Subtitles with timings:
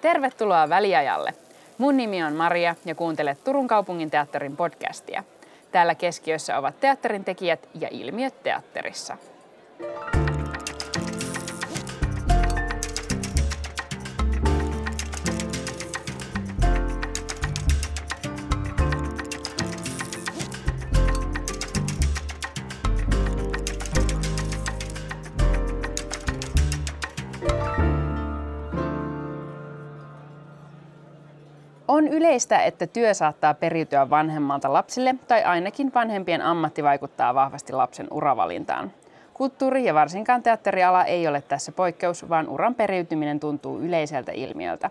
[0.00, 1.34] Tervetuloa väliajalle.
[1.78, 5.24] Mun nimi on Maria ja kuuntelet Turun kaupungin teatterin podcastia.
[5.72, 9.16] Täällä keskiössä ovat teatterin tekijät ja ilmiöt teatterissa.
[32.10, 38.92] Yleistä, että työ saattaa periytyä vanhemmalta lapsille tai ainakin vanhempien ammatti vaikuttaa vahvasti lapsen uravalintaan.
[39.34, 44.90] Kulttuuri ja varsinkaan teatteriala ei ole tässä poikkeus, vaan uran periytyminen tuntuu yleiseltä ilmiöltä.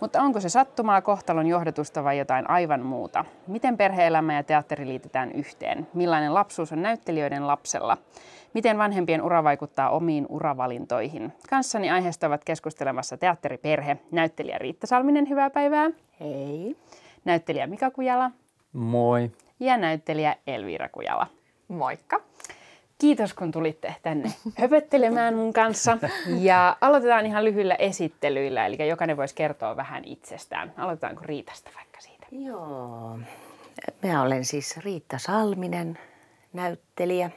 [0.00, 3.24] Mutta onko se sattumaa, kohtalon johdatusta vai jotain aivan muuta?
[3.46, 5.86] Miten perheelämä ja teatteri liitetään yhteen?
[5.94, 7.96] Millainen lapsuus on näyttelijöiden lapsella?
[8.54, 11.32] Miten vanhempien ura vaikuttaa omiin uravalintoihin?
[11.50, 15.90] Kanssani aiheesta ovat keskustelemassa teatteriperhe, näyttelijä Riitta Salminen, hyvää päivää.
[16.20, 16.76] Hei.
[17.24, 18.30] Näyttelijä Mika Kujala.
[18.72, 19.30] Moi.
[19.60, 21.26] Ja näyttelijä Elviira Kujala.
[21.68, 22.20] Moikka.
[22.98, 25.98] Kiitos kun tulitte tänne höpöttelemään mun kanssa.
[26.40, 30.72] Ja aloitetaan ihan lyhyillä esittelyillä, eli jokainen voisi kertoa vähän itsestään.
[30.76, 32.26] Aloitetaanko Riitasta vaikka siitä?
[32.30, 33.18] Joo.
[34.02, 35.98] Mä olen siis Riitta Salminen,
[36.52, 37.30] näyttelijä.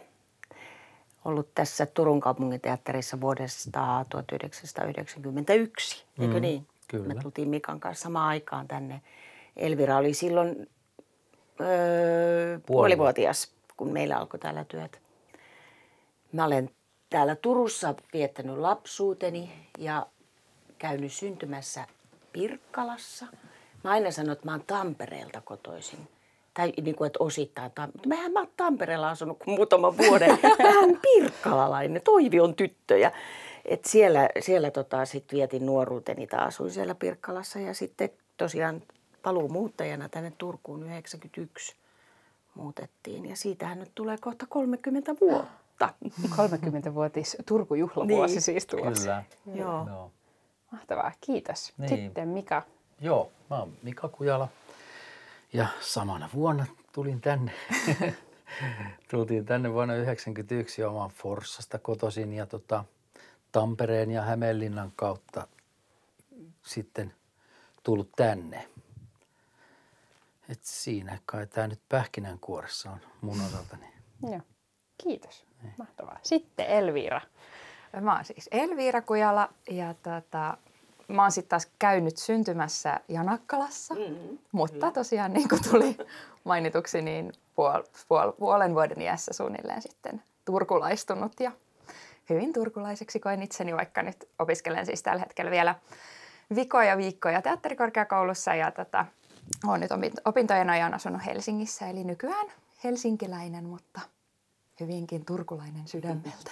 [1.28, 6.67] Ollut tässä Turun kaupungin teatterissa vuodesta 1991, eikö Mm, niin?
[6.88, 7.14] kyllä.
[7.14, 9.02] Me tultiin Mikan kanssa samaan aikaan tänne.
[9.58, 10.69] Elvira oli silloin
[11.61, 15.02] öö, puolivuotias, kun meillä alkoi täällä työt.
[16.31, 16.69] Mä olen
[17.09, 20.08] täällä Turussa viettänyt lapsuuteni ja
[20.78, 21.88] käynyt syntymässä
[22.34, 23.25] Pirkkalassa.
[23.84, 26.08] Mä aina sanon, että mä oon Tampereelta kotoisin.
[26.58, 27.72] Tai niin kuin, että osittain.
[27.94, 30.30] Mutta Mähän mä oon Tampereella asunut kuin muutaman vuoden.
[30.63, 32.97] Mä oon pirkkalalainen, Toivi on tyttö.
[32.97, 33.11] Ja,
[33.66, 36.47] et siellä siellä tota, sit vietin nuoruuteni taas.
[36.47, 38.81] Asuin siellä Pirkkalassa ja sitten tosiaan
[39.23, 41.75] paluumuuttajana tänne Turkuun 91
[42.56, 43.29] muutettiin.
[43.29, 45.89] Ja siitähän nyt tulee kohta 30 vuotta.
[46.38, 48.41] 30-vuotis Turku-juhlavuosi Niin.
[48.41, 49.24] siis tulossa.
[49.45, 49.57] Kyllä.
[49.59, 49.88] Joo.
[49.89, 50.12] Joo.
[50.72, 51.74] Mahtavaa, kiitos.
[51.78, 51.89] Niin.
[51.89, 52.62] Sitten Mika.
[53.01, 54.47] Joo, mä oon Mika Kujala
[55.53, 57.52] ja samana vuonna tulin tänne.
[59.12, 62.85] Tultiin tänne vuonna 1991 ja oman Forssasta kotoisin ja tota,
[63.52, 65.47] Tampereen ja Hämeenlinnan kautta
[66.66, 67.13] sitten
[67.84, 68.68] tullut tänne.
[70.50, 73.94] Et siinä kai tämä nyt pähkinänkuoressa on mun osaltani.
[74.24, 74.41] Joo.
[74.97, 75.46] Kiitos.
[75.78, 76.19] Mahtavaa.
[76.24, 77.22] Sitten Elviira.
[78.02, 80.57] Mä oon siis Elviira Kujala ja tota,
[81.07, 85.97] mä oon sitten taas käynyt syntymässä Janakkalassa, mm, mutta tosiaan niin kuin tuli
[86.44, 91.51] mainituksi, niin puol, puol, puolen vuoden iässä suunnilleen sitten turkulaistunut ja
[92.29, 95.75] hyvin turkulaiseksi koen itseni, vaikka nyt opiskelen siis tällä hetkellä vielä
[96.56, 99.06] vikoja viikkoja teatterikorkeakoulussa ja tota,
[99.68, 102.47] olen nyt opin- opintojen ajan asunut Helsingissä, eli nykyään
[102.84, 104.01] helsinkiläinen, mutta
[104.79, 106.51] hyvinkin turkulainen sydämeltä.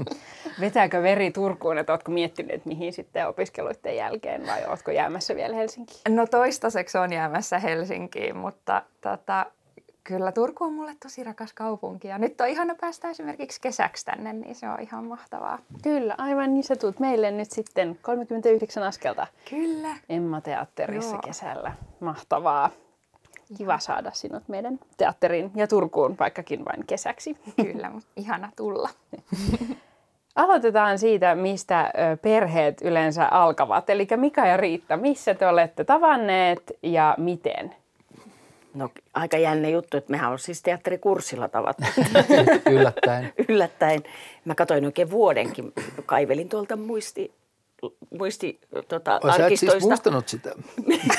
[0.60, 6.00] Vetääkö veri Turkuun, että oletko miettinyt, mihin sitten opiskeluiden jälkeen vai oletko jäämässä vielä Helsinkiin?
[6.08, 9.46] No toistaiseksi on jäämässä Helsinkiin, mutta tota,
[10.04, 12.08] kyllä Turku on mulle tosi rakas kaupunki.
[12.08, 15.58] Ja nyt on ihana päästä esimerkiksi kesäksi tänne, niin se on ihan mahtavaa.
[15.82, 19.96] Kyllä, aivan niin sä tulet meille nyt sitten 39 askelta Kyllä.
[20.08, 21.22] Emma-teatterissa Joo.
[21.22, 21.72] kesällä.
[22.00, 22.70] Mahtavaa.
[23.58, 27.36] Kiva saada sinut meidän teatteriin ja Turkuun, vaikkakin vain kesäksi.
[27.56, 28.90] Kyllä, mutta ihana tulla.
[30.34, 33.90] Aloitetaan siitä, mistä perheet yleensä alkavat.
[33.90, 37.74] Eli Mika ja Riitta, missä te olette tavanneet ja miten?
[38.74, 41.84] No aika jännä juttu, että mehän on siis teatterikurssilla tavattu.
[42.70, 43.32] Yllättäen.
[43.48, 44.02] Yllättäen.
[44.44, 45.72] Mä katsoin oikein vuodenkin,
[46.06, 47.34] kaivelin tuolta muisti,
[48.18, 50.52] muisti tota, sä et siis muistanut sitä.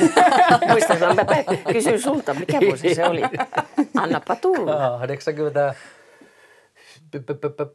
[0.70, 1.26] Muistan, mä
[1.74, 3.22] kysyn sulta, mikä vuosi se oli.
[3.96, 4.98] Annappa tulla.
[5.00, 5.76] 80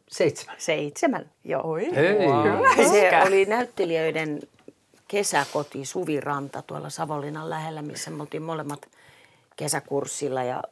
[0.08, 0.56] seitsemän.
[0.58, 1.70] Seitsemän, joo.
[1.70, 1.94] Oi.
[1.94, 2.88] Hei.
[2.88, 4.40] Se oli näyttelijöiden
[5.08, 8.86] kesäkoti Suviranta tuolla Savonlinnan lähellä, missä me oltiin molemmat
[9.56, 10.42] kesäkurssilla.
[10.42, 10.62] Ja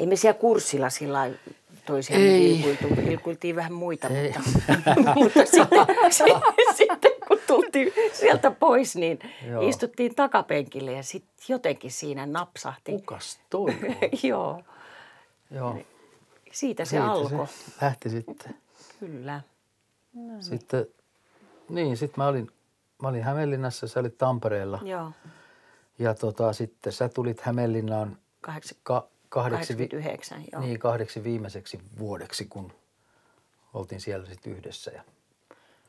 [0.00, 1.30] ei me siellä kurssilla sillä
[1.86, 2.60] toisiaan Ei.
[2.60, 6.42] ilkuiltu, ilkuiltiin vähän muita, mutta, mutta sitten, sitten,
[6.74, 9.18] sitten kun tultiin sieltä pois, niin
[9.48, 9.68] Joo.
[9.68, 12.92] istuttiin takapenkille ja sitten jotenkin siinä napsahti.
[12.92, 13.96] Kukas toi on?
[14.30, 14.62] Joo,
[15.50, 15.78] Joo.
[16.52, 17.46] siitä se Siitä alkoi.
[17.46, 18.54] Se lähti sitten.
[19.00, 19.40] Kyllä.
[20.40, 20.86] Sitten,
[21.68, 22.50] niin, sitten mä olin,
[23.02, 24.80] mä olin Hämeenlinnassa, sä olit Tampereella.
[24.84, 25.10] Joo,
[25.98, 30.62] Ja tota, sitten sä tulit Hämeenlinnaan Kahdeksan- ka, kahdeksi, vi- 89, joo.
[30.62, 32.72] niin, kahdeksi viimeiseksi vuodeksi, kun
[33.74, 34.90] oltiin siellä sitten yhdessä.
[34.90, 35.02] Ja,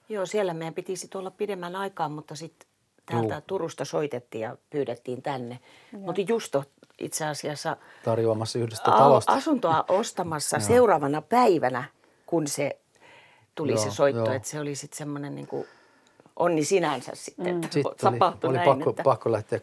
[0.09, 2.67] Joo, siellä meidän piti sitten olla pidemmän aikaa, mutta sitten
[3.05, 3.41] täältä Juu.
[3.47, 5.59] Turusta soitettiin ja pyydettiin tänne.
[5.91, 6.63] Me oltiin Justo
[6.99, 9.33] itse asiassa Tarjoamassa yhdestä talosta.
[9.33, 11.83] asuntoa ostamassa seuraavana päivänä,
[12.25, 12.79] kun se
[13.55, 14.25] tuli Joo, se soitto.
[14.25, 14.33] joo.
[14.33, 15.67] Että se oli sitten semmoinen niin kuin
[16.35, 18.69] onni sinänsä sitten, että Sitten oli, tapahtui oli näin.
[18.69, 19.03] pakko, että...
[19.03, 19.59] pakko lähteä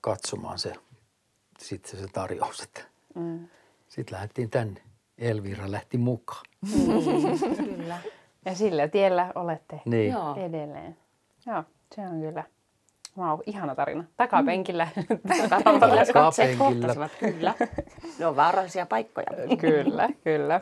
[0.00, 0.72] katsomaan se,
[1.58, 2.60] sitten se tarjous.
[2.60, 2.80] Että.
[3.18, 3.48] Mm.
[3.88, 4.80] Sitten lähdettiin tänne.
[5.18, 6.44] Elvira lähti mukaan.
[7.56, 7.98] Kyllä.
[8.44, 10.12] Ja sillä tiellä olette Niin.
[10.12, 10.34] Joo.
[10.36, 10.96] edelleen.
[11.46, 12.44] Joo, se on kyllä.
[13.18, 14.04] Vau, ihana tarina.
[14.16, 14.88] Takapenkillä.
[15.48, 16.56] Takapenkillä katseet Takapenkillä.
[16.58, 17.54] kohtasivat, kyllä.
[18.18, 19.26] Ne on vaarallisia paikkoja.
[19.60, 20.60] kyllä, kyllä.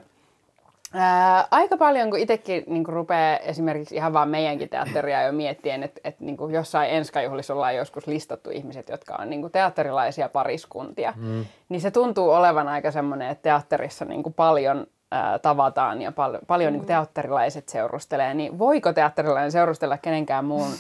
[0.99, 6.01] Ää, aika paljon, kun itsekin niin rupeaa esimerkiksi ihan vaan meidänkin teatteria jo miettien, että,
[6.05, 11.45] että niin jossain enskajuhlissa ollaan joskus listattu ihmiset, jotka on niin teatterilaisia pariskuntia, mm.
[11.69, 16.73] niin se tuntuu olevan aika semmoinen, että teatterissa niin paljon ää, tavataan ja pal- paljon
[16.73, 16.79] mm.
[16.79, 20.71] niin teatterilaiset seurustelee, niin voiko teatterilainen seurustella kenenkään muun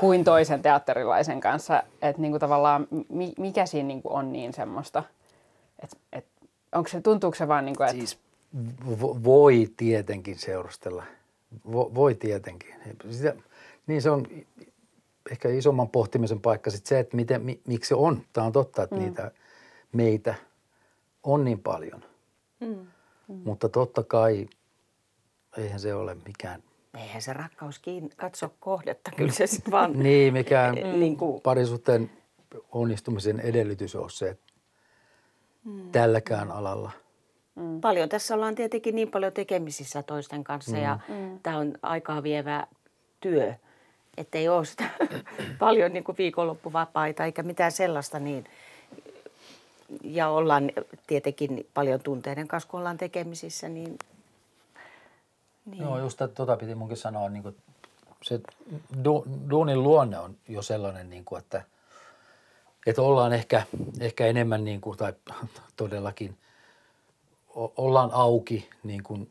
[0.00, 5.02] kuin toisen teatterilaisen kanssa, että niin tavallaan mi- mikä siinä niin on niin semmoista,
[5.82, 6.30] että, että
[6.74, 8.25] onko se, tuntuuko se vaan niin kuin, että Siis
[9.24, 11.04] voi tietenkin seurustella.
[11.66, 12.74] Vo- voi tietenkin.
[13.10, 13.34] Sitä,
[13.86, 14.26] niin se on
[15.30, 18.22] ehkä isomman pohtimisen paikka sitten se, että miten, mi, miksi se on.
[18.32, 19.02] Tämä on totta, että mm.
[19.02, 19.30] niitä
[19.92, 20.34] meitä
[21.22, 22.04] on niin paljon.
[22.60, 22.86] Mm.
[23.28, 24.48] Mutta totta kai
[25.56, 26.62] eihän se ole mikään,
[26.96, 29.92] Eihän se rakkaus kiinni, katso kohdetta, kyllä se sitten vaan...
[30.02, 32.10] niin mikään Niin kuin- parisuhteen
[32.72, 34.52] onnistumisen edellytys on se, että
[35.92, 36.90] tälläkään alalla.
[37.80, 40.98] Paljon tässä ollaan tietenkin niin paljon tekemisissä toisten kanssa ja
[41.42, 42.66] tämä on aikaa vievä
[43.20, 43.54] työ.
[44.16, 44.84] Että ei ole sitä
[45.58, 48.44] paljon niin kuin viikonloppuvapaita eikä mitään sellaista niin.
[50.02, 50.72] Ja ollaan
[51.06, 53.98] tietenkin paljon tunteiden kanssa, kun ollaan tekemisissä, niin,
[55.66, 55.82] niin.
[55.82, 57.56] Joo, just tätä- tota piti munkin sanoa, niin kuin,
[58.22, 58.40] se
[59.04, 61.62] du, duunin luonne on jo sellainen, niin kuin, että,
[62.86, 63.62] että ollaan ehkä,
[64.00, 65.12] ehkä enemmän niin kuin, tai
[65.76, 66.36] todellakin
[67.56, 69.30] ollaan auki niin kuin,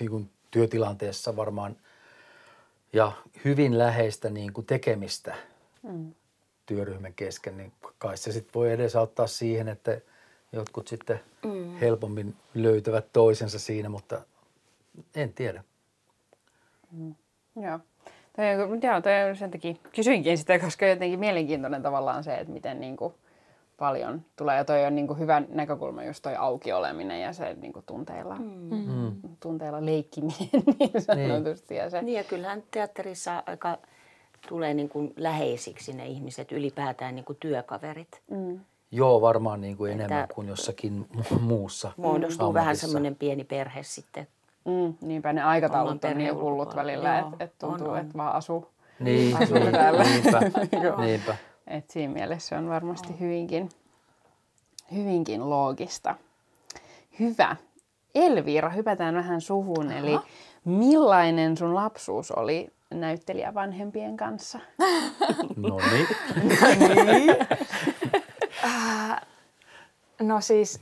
[0.00, 1.76] niin kuin työtilanteessa varmaan
[2.92, 3.12] ja
[3.44, 5.34] hyvin läheistä niin kuin tekemistä
[5.82, 6.14] mm.
[6.66, 10.00] työryhmän kesken, niin kai se sitten voi edesauttaa siihen, että
[10.52, 11.76] jotkut sitten mm.
[11.76, 14.20] helpommin löytävät toisensa siinä, mutta
[15.14, 15.64] en tiedä.
[17.56, 17.80] Joo.
[18.36, 22.52] Toi, on- joo, toi on sen takia kysyinkin sitä, koska jotenkin mielenkiintoinen tavallaan se, että
[22.52, 23.14] miten niin kuin
[23.76, 24.56] paljon tulee.
[24.56, 27.84] Ja toi on niin kuin hyvä näkökulma just toi auki oleminen ja se niin kuin
[27.86, 29.12] tunteilla, mm.
[29.40, 31.74] tunteilla leikkiminen niin sanotusti.
[31.74, 33.78] Ja se, niin ja kyllähän teatterissa aika
[34.48, 38.22] tulee niin kuin läheisiksi ne ihmiset, ylipäätään niin kuin työkaverit.
[38.30, 38.60] mm.
[38.90, 42.86] Joo, varmaan niin kuin Että- enemmän kuin jossakin mu- muussa Muodostuu vähän ammatissa.
[42.86, 44.26] semmoinen pieni perhe sitten.
[44.64, 48.68] Mm, niinpä ne aikataulut on niin hullut välillä, että et tuntuu, että vaan asuu.
[49.00, 50.02] Niin, asuu niin täällä.
[50.02, 50.40] niinpä,
[51.06, 51.36] niinpä.
[51.66, 53.68] Et siinä mielessä se on varmasti hyvinkin,
[54.92, 56.14] hyvinkin loogista.
[57.20, 57.56] Hyvä.
[58.14, 59.92] Elvira, hypätään vähän suhun.
[59.92, 60.18] Eli
[60.64, 64.58] millainen sun lapsuus oli näyttelijävanhempien kanssa?
[65.56, 67.36] No niin.
[70.20, 70.80] No siis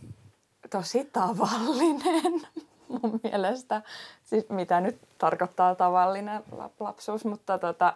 [0.70, 2.40] tosi tavallinen
[2.88, 3.82] mun mielestä.
[4.24, 7.94] Siis mitä nyt tarkoittaa tavallinen lap- lapsuus, mutta tota,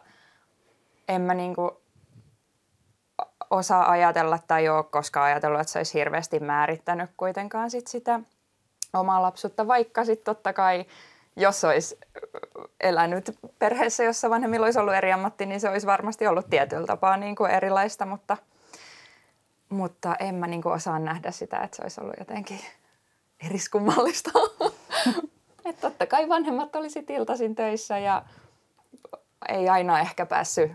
[1.08, 1.80] en mä niinku
[3.50, 8.20] osaa ajatella tai ole koskaan ajatellut, että se olisi hirveästi määrittänyt kuitenkaan sit sitä
[8.92, 10.84] omaa lapsuutta, vaikka sitten totta kai
[11.36, 11.98] jos olisi
[12.80, 17.16] elänyt perheessä, jossa vanhemmilla olisi ollut eri ammatti, niin se olisi varmasti ollut tietyllä tapaa
[17.16, 18.36] niin kuin erilaista, mutta,
[19.68, 22.60] mutta en mä niin kuin osaa nähdä sitä, että se olisi ollut jotenkin
[23.46, 24.30] eriskummallista.
[25.64, 28.22] että totta kai vanhemmat oli sit iltaisin töissä ja
[29.48, 30.72] ei aina ehkä päässyt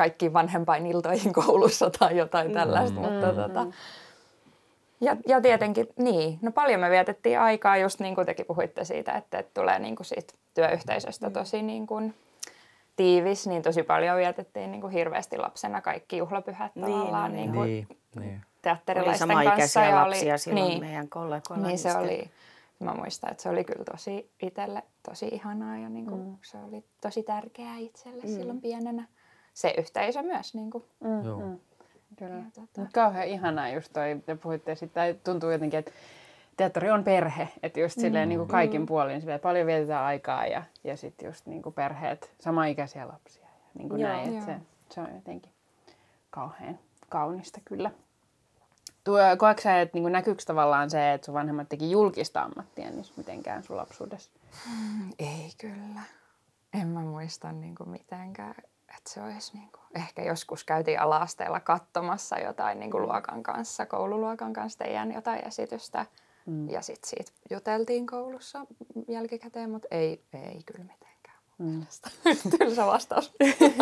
[0.00, 3.66] kaikkiin vanhempainiltoihin koulussa tai jotain tällaista, mutta tota,
[5.00, 6.38] ja, ja tietenkin, niin.
[6.42, 9.96] No paljon me vietettiin aikaa, just niin kuin tekin puhuitte siitä, että, että tulee niin
[9.96, 12.14] kuin siitä työyhteisöstä tosi niin kuin
[12.96, 17.54] tiivis, niin tosi paljon vietettiin niin kuin hirveästi lapsena kaikki juhlapyhät Niin, tavallaan niin, niin
[17.54, 18.30] kuin Niin, niin.
[18.30, 20.06] Oli teatterilaisten samaikäisiä kanssa.
[20.06, 21.66] lapsia silloin niin, meidän kollegoilla.
[21.66, 22.30] niin se oli,
[22.78, 26.36] mä muistan, että se oli kyllä tosi itselle tosi ihanaa ja niin kuin, mm.
[26.42, 28.28] se oli tosi tärkeää itselle mm.
[28.28, 29.04] silloin pienenä.
[29.60, 30.54] Se yhteisö myös.
[30.54, 30.84] Niin kuin.
[31.00, 31.40] Mm, Joo.
[31.40, 31.58] mm.
[32.18, 32.34] Kyllä.
[32.34, 35.92] Ja tota- kauhean ihanaa just toi, te puhuitte siitä, tai tuntuu jotenkin, että
[36.56, 40.62] teatteri on perhe, että just silleen niin kuin kaikin puolin silleen, paljon vietetään aikaa ja,
[40.84, 44.10] ja sitten just niin kuin perheet, samaikäisiä lapsia ja niin kuin Joo.
[44.12, 44.56] näin, että se,
[44.90, 45.52] se on jotenkin
[46.30, 47.90] kauhean kaunista kyllä.
[49.04, 52.90] Tuo, koetko sä, että niin kuin näkyykö tavallaan se, että sun vanhemmat teki julkista ammattia
[52.90, 54.30] niin mitenkään sun lapsuudessa?
[55.18, 56.00] Ei kyllä.
[56.80, 58.54] En mä muista niin kuin mitenkään.
[59.10, 63.86] Että se olisi niin kuin, ehkä joskus käytiin ala-asteella katsomassa jotain niin kuin luokan kanssa,
[63.86, 66.06] koululuokan kanssa teidän jotain esitystä.
[66.46, 66.70] Mm.
[66.70, 68.66] Ja sitten siitä juteltiin koulussa
[69.08, 71.36] jälkikäteen, mutta ei, ei kyllä mitenkään.
[71.58, 71.86] Mm.
[72.58, 73.32] Tylsä vastaus.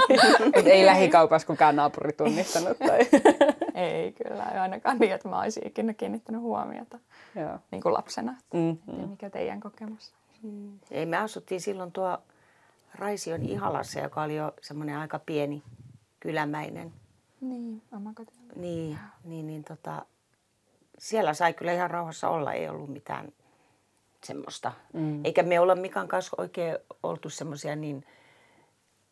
[0.65, 2.79] ei lähikaupassa kukaan naapuri tunnistanut.
[2.79, 2.99] Tai...
[3.89, 6.99] ei kyllä, ei ainakaan niin, että mä olisin ikinä kiinnittänyt huomiota
[7.35, 7.59] Joo.
[7.71, 8.37] Niin kuin lapsena.
[8.55, 9.09] Mm-hmm.
[9.09, 10.13] Mikä teidän kokemus?
[10.43, 10.79] Mm.
[10.91, 12.19] Ei, me asuttiin silloin tuo
[12.95, 15.63] Raision Ihalassa, joka oli jo semmoinen aika pieni
[16.21, 16.93] kylämäinen.
[17.41, 18.53] Niin, omakotilo.
[18.57, 20.05] Niin, niin, niin tota,
[20.99, 23.33] siellä sai kyllä ihan rauhassa olla, ei ollut mitään
[24.25, 24.73] semmoista.
[24.93, 25.25] Mm.
[25.25, 28.05] Eikä me olla Mikan kanssa oikein oltu semmoisia niin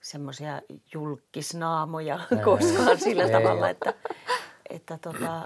[0.00, 0.62] semmoisia
[0.94, 3.94] julkisnaamoja ei, koskaan sillä ei, tavalla, että,
[4.70, 5.42] että tota,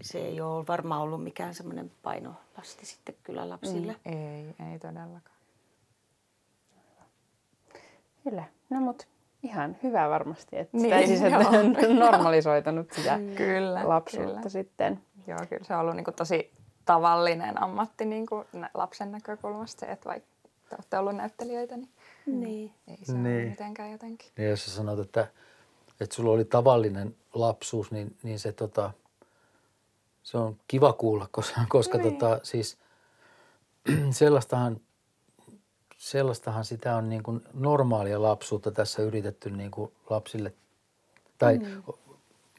[0.00, 3.92] se ei ole varmaan ollut mikään semmoinen painolasti sitten kyllä lapsille.
[3.92, 4.12] Mm.
[4.12, 5.35] Ei, ei todellakaan.
[8.30, 8.44] Kyllä.
[8.70, 9.06] No mut
[9.42, 14.48] ihan hyvä varmasti, että niin, sitä siis, että normalisoitanut sitä kyllä, lapsuutta kyllä.
[14.48, 15.00] sitten.
[15.26, 16.52] Joo, kyllä se on ollut niin kuin tosi
[16.84, 20.28] tavallinen ammatti niin kuin lapsen näkökulmasta se, että vaikka
[20.68, 21.90] te olette ollut näyttelijöitä, niin,
[22.26, 22.72] niin.
[22.88, 23.42] ei se niin.
[23.42, 24.30] ole mitenkään jotenkin.
[24.36, 25.26] Niin jos sä sanot, että,
[26.00, 28.90] että sulla oli tavallinen lapsuus, niin, niin se, tota,
[30.22, 32.16] se on kiva kuulla, koska, koska niin.
[32.16, 32.78] tota, siis
[34.10, 34.80] sellaistahan,
[35.96, 40.52] sellaistahan sitä on niin kuin normaalia lapsuutta tässä yritetty niin kuin lapsille,
[41.38, 41.82] tai mm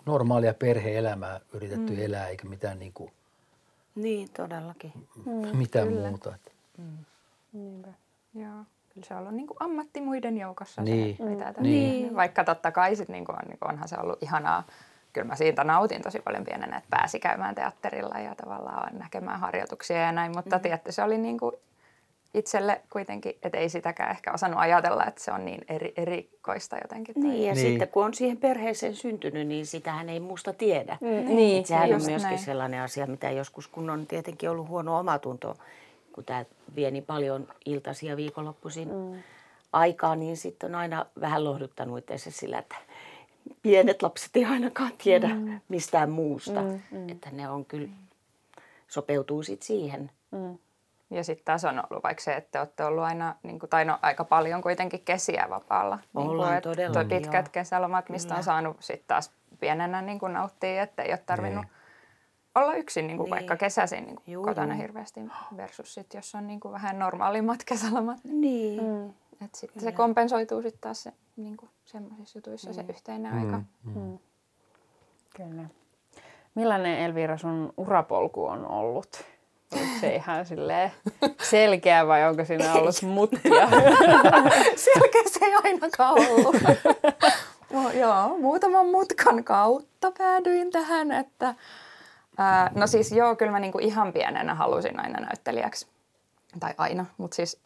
[0.07, 2.01] normaalia perhe-elämää yritetty mm.
[2.01, 3.11] elää, eikä mitään niin kuin,
[3.95, 4.93] Niin, todellakin.
[5.25, 6.09] Mm, mitään kyllä.
[6.09, 6.33] muuta.
[6.77, 6.97] Mm.
[7.53, 7.89] Niinpä.
[8.33, 8.63] Joo.
[8.93, 11.17] Kyllä se on ollut niin kuin ammatti muiden joukossa niin.
[11.17, 11.63] se, mitä mm.
[11.63, 12.15] niin.
[12.15, 14.63] Vaikka totta kai sit niin kuin on, niin kuin onhan se ollut ihanaa.
[15.13, 19.97] Kyllä mä siitä nautin tosi paljon pienenä, että pääsi käymään teatterilla ja tavallaan näkemään harjoituksia
[19.97, 20.31] ja näin.
[20.35, 20.61] Mutta mm.
[20.61, 21.55] tietysti se oli niin kuin
[22.33, 27.15] itselle kuitenkin, että ei sitäkään ehkä osannut ajatella, että se on niin eri, erikoista jotenkin.
[27.15, 27.23] Tai...
[27.23, 27.67] Niin, ja niin.
[27.67, 30.97] sitten kun on siihen perheeseen syntynyt, niin sitähän ei musta tiedä.
[31.01, 32.39] Mm, niin, sehän on myöskin näin.
[32.39, 35.57] sellainen asia, mitä joskus, kun on tietenkin ollut huono omatunto,
[36.13, 39.23] kun tämä vie niin paljon iltaisia viikonloppuisin mm.
[39.73, 42.75] aikaa, niin sitten on aina vähän lohduttanut itse sillä, että
[43.61, 45.61] pienet lapset ei ainakaan tiedä mm.
[45.69, 46.61] mistään muusta.
[46.61, 47.09] Mm, mm.
[47.09, 47.89] Että ne on kyllä,
[48.87, 50.11] sopeutuu sitten siihen.
[50.31, 50.57] Mm.
[51.09, 53.99] Ja sitten taas on ollut vaikka se, että olette ollut aina, niin kuin, tai no,
[54.01, 55.99] aika paljon kuitenkin kesiä vapaalla.
[56.15, 57.05] Ollaan niin kuin, todella.
[57.05, 57.51] Pitkät joo.
[57.51, 58.37] kesälomat, mistä Kyllä.
[58.37, 61.73] on saanut sitten taas pienenä niin kuin nauttia, että ei ole tarvinnut niin.
[62.55, 63.35] olla yksin niin kuin niin.
[63.35, 65.19] vaikka kesäisin niin kuin kotona hirveästi
[65.57, 68.19] versus sitten, jos on niin kuin vähän normaalimmat kesälomat.
[68.23, 68.83] Niin.
[68.83, 69.13] Mm.
[69.45, 72.73] Et sitten se kompensoituu sitten taas se, niin kuin semmoisissa jutuissa mm.
[72.73, 73.39] se yhteinen mm.
[73.39, 73.57] aika.
[73.83, 74.01] Mm.
[74.01, 74.19] Mm.
[75.35, 75.63] Kyllä.
[76.55, 79.23] Millainen Elvira sun urapolku on ollut?
[79.71, 80.45] Onko se ihan
[81.41, 83.69] selkeä vai onko siinä ollut mutkia?
[84.85, 86.55] selkeä se ei ainakaan ollut.
[87.73, 91.55] no, joo, muutaman mutkan kautta päädyin tähän, että
[92.37, 95.87] ää, no siis joo, kyllä mä niinku ihan pienenä halusin aina näyttelijäksi.
[96.59, 97.61] Tai aina, mutta siis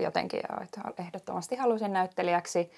[0.00, 2.72] jotenkin joo, ehdottomasti halusin näyttelijäksi.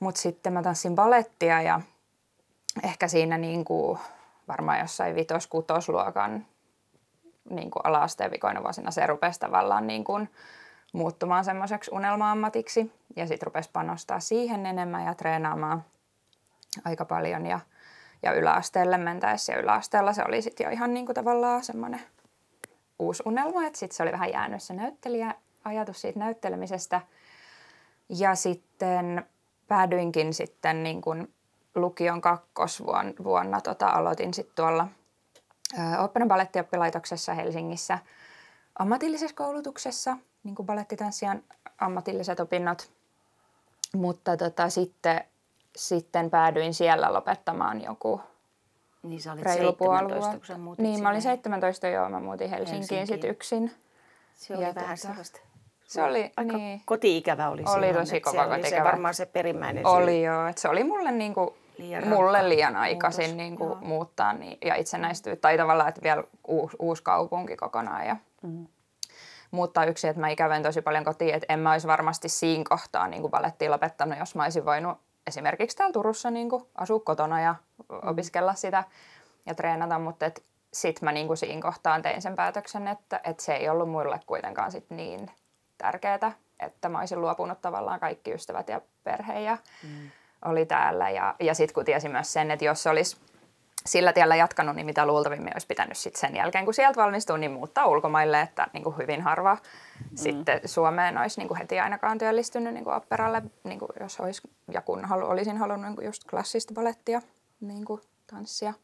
[0.00, 1.80] Mutta sitten mä tanssin balettia ja
[2.82, 3.98] ehkä siinä niinku,
[4.48, 6.46] varmaan jossain vitos-kutosluokan
[7.50, 10.28] niin kuin ala-asteen vikoina vuosina se rupesi tavallaan niin kuin
[10.92, 12.92] muuttumaan semmoiseksi unelma-ammatiksi.
[13.16, 15.84] Ja sitten rupesi panostaa siihen enemmän ja treenaamaan
[16.84, 17.46] aika paljon.
[17.46, 17.60] Ja,
[18.22, 22.00] ja yläasteelle mentäessä ja yläasteella se oli sitten jo ihan niin kuin tavallaan semmoinen
[22.98, 23.66] uusi unelma.
[23.66, 25.34] Että sitten se oli vähän jäänyt se näyttelijä,
[25.64, 27.00] ajatus siitä näyttelemisestä.
[28.08, 29.26] Ja sitten
[29.68, 31.34] päädyinkin sitten niin kuin
[31.74, 34.88] lukion kakkosvuonna vuonna, tota, aloitin sitten tuolla–
[36.00, 37.98] Oopperan balettioppilaitoksessa Helsingissä
[38.78, 41.42] ammatillisessa koulutuksessa, niin kuin balettitanssijan
[41.78, 42.90] ammatilliset opinnot.
[43.96, 45.24] Mutta tota, sitten,
[45.76, 48.20] sitten päädyin siellä lopettamaan joku
[49.02, 51.02] niin sä olit reilu 17, kun Niin, sinne.
[51.02, 53.06] mä olin 17 joo, mä muutin Helsinkiin, Helsinkiin.
[53.06, 53.72] sitten yksin.
[54.34, 55.40] Se oli ja vähän tota, sellaista.
[55.86, 56.82] Se oli, Aika niin.
[56.84, 60.20] koti-ikävä oli, oli silloin, tosi kova se oli se varmaan se perimmäinen Oli syy.
[60.24, 64.74] joo, että se oli mulle niinku liian mulle liian aikaisin niin kuin muuttaa niin, ja
[64.74, 65.36] itsenäistyä.
[65.36, 68.66] Tai tavallaan, että vielä uusi, uusi kaupunki kokonaan ja mm.
[69.50, 73.08] muuttaa yksi, että mä ikävän tosi paljon kotiin, että en mä olisi varmasti siinä kohtaa
[73.08, 77.40] niin kuin valettiin lopettanut, jos mä olisin voinut esimerkiksi täällä Turussa niin kuin asua kotona
[77.40, 78.08] ja mm.
[78.08, 78.84] opiskella sitä
[79.46, 83.42] ja treenata, mutta et sitten mä niin kuin siinä kohtaan tein sen päätöksen, että, että
[83.42, 85.30] se ei ollut muille kuitenkaan sit niin
[85.78, 90.10] tärkeää, että mä olisin luopunut tavallaan kaikki ystävät ja perhe ja mm
[90.44, 91.10] oli täällä.
[91.10, 93.16] Ja, ja sitten kun tiesin myös sen, että jos olisi
[93.86, 97.52] sillä tiellä jatkanut, niin mitä luultavimmin olisi pitänyt sit sen jälkeen, kun sieltä valmistuu, niin
[97.52, 100.16] muuttaa ulkomaille, että niin kuin hyvin harva mm.
[100.16, 104.42] sitten Suomeen olisi niin kuin heti ainakaan työllistynyt niin kuin operalle, niin kuin jos olisi,
[104.72, 107.22] ja kun halu, olisin halunnut niin kuin just klassista balettia,
[107.60, 108.74] niin kuin tanssia.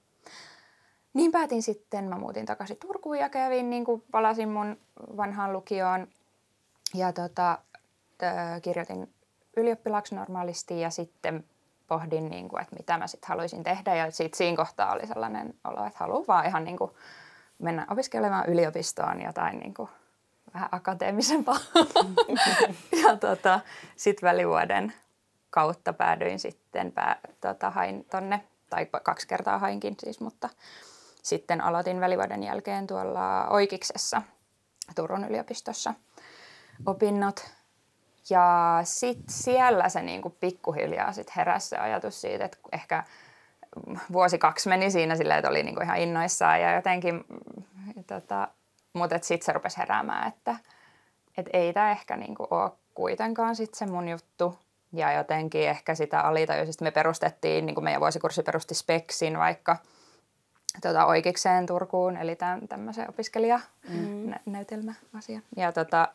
[1.14, 4.76] Niin päätin sitten, mä muutin takaisin Turkuun ja kävin, niin kuin palasin mun
[5.16, 6.06] vanhaan lukioon
[6.94, 7.58] ja tota,
[8.18, 9.14] t- kirjoitin
[9.58, 11.44] ylioppilaaksi normaalisti ja sitten
[11.88, 13.94] pohdin, niin kuin, että mitä mä sitten haluaisin tehdä.
[13.94, 16.90] Ja sitten siinä kohtaa oli sellainen olo, että haluan vaan ihan niin kuin
[17.58, 19.88] mennä opiskelemaan yliopistoon jotain niin kuin
[20.54, 21.56] vähän akateemisempaa.
[23.02, 23.60] ja tota,
[23.96, 24.92] sitten välivuoden
[25.50, 30.48] kautta päädyin sitten, pää, tota, hain tonne, tai kaksi kertaa hainkin siis, mutta
[31.22, 34.22] sitten aloitin välivuoden jälkeen tuolla Oikiksessa
[34.94, 35.94] Turun yliopistossa
[36.86, 37.57] opinnot.
[38.30, 43.04] Ja sitten siellä se niinku pikkuhiljaa sit heräsi se ajatus siitä, että ehkä
[44.12, 47.24] vuosi kaksi meni siinä silleen, että oli niinku ihan innoissaan ja jotenkin,
[48.06, 48.48] tota,
[48.92, 50.56] mutta sitten se rupesi heräämään, että
[51.38, 54.58] et ei tämä ehkä niinku ole kuitenkaan sit se mun juttu.
[54.92, 59.76] Ja jotenkin ehkä sitä alitajuisesti me perustettiin, niin kuin meidän vuosikurssi perusti Speksin vaikka
[60.82, 65.42] tota, oikeikseen Turkuun, eli tämän, tämmöisen opiskelijanäytelmäasian.
[65.56, 65.62] Mm.
[65.62, 66.08] Ja tota,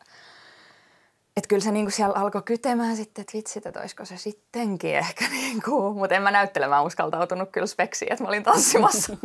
[1.36, 5.28] että kyllä se niinku siellä alkoi kytemään sitten, että vitsit, että olisiko se sittenkin ehkä
[5.40, 9.16] niinku, mutta en mä näyttelemään uskaltautunut kyllä speksiin, että mä olin tanssimassa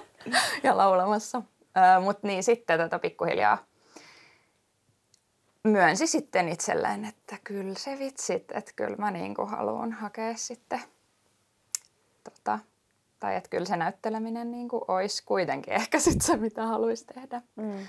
[0.62, 1.42] ja laulamassa.
[2.04, 3.58] Mutta niin sitten tätä tota pikkuhiljaa
[5.64, 10.80] myönsi sitten itselleen, että kyllä se vitsit, että kyllä mä niinku haluan hakea sitten
[12.24, 12.58] tota,
[13.20, 17.42] tai että kyllä se näytteleminen niinku olisi kuitenkin ehkä sitten se, mitä haluaisi tehdä.
[17.56, 17.86] Mm.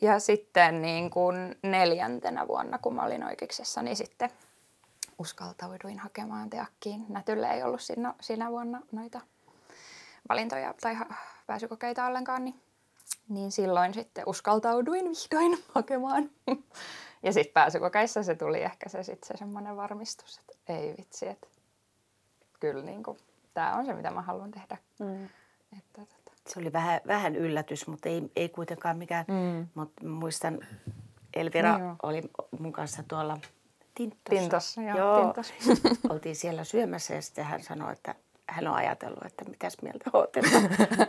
[0.00, 4.30] Ja sitten niin kuin neljäntenä vuonna, kun mä olin oikeuksessa, niin sitten
[5.18, 7.06] uskaltauduin hakemaan teakkiin.
[7.08, 9.20] Nätylle ei ollut siinä, siinä vuonna noita
[10.28, 10.96] valintoja tai
[11.46, 12.60] pääsykokeita ollenkaan, niin,
[13.28, 16.30] niin silloin sitten uskaltauduin vihdoin hakemaan.
[17.22, 21.46] Ja sitten pääsykokeissa se tuli ehkä se, sit se semmoinen varmistus, että ei vitsi, että
[22.60, 23.02] kyllä niin
[23.54, 24.76] tämä on se, mitä mä haluan tehdä.
[24.98, 25.28] Mm.
[25.78, 26.02] Että,
[26.48, 29.24] se oli vähän, vähän yllätys, mutta ei, ei kuitenkaan mikään.
[29.28, 29.66] Mm.
[29.74, 30.60] Mutta muistan,
[31.34, 32.22] Elvira no, oli
[32.58, 33.38] mun kanssa tuolla
[33.94, 34.40] Tintossa.
[34.40, 34.98] Tintossa, joo.
[34.98, 35.22] joo.
[35.22, 35.52] Tintos.
[36.10, 38.14] Oltiin siellä syömässä ja sitten hän sanoi, että
[38.46, 40.30] hän on ajatellut, että mitäs mieltä olet.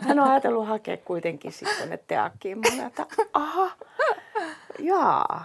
[0.00, 2.58] Hän on ajatellut hakea kuitenkin sitten ne teakkiin.
[2.58, 3.70] Mä että aha,
[4.78, 5.44] jaa.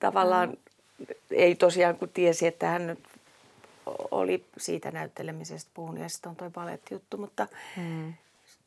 [0.00, 1.06] Tavallaan mm.
[1.30, 2.96] ei tosiaan kun tiesi, että hän
[4.10, 8.14] oli siitä näyttelemisestä puhunut ja sitten on toi baletti-juttu, mutta mm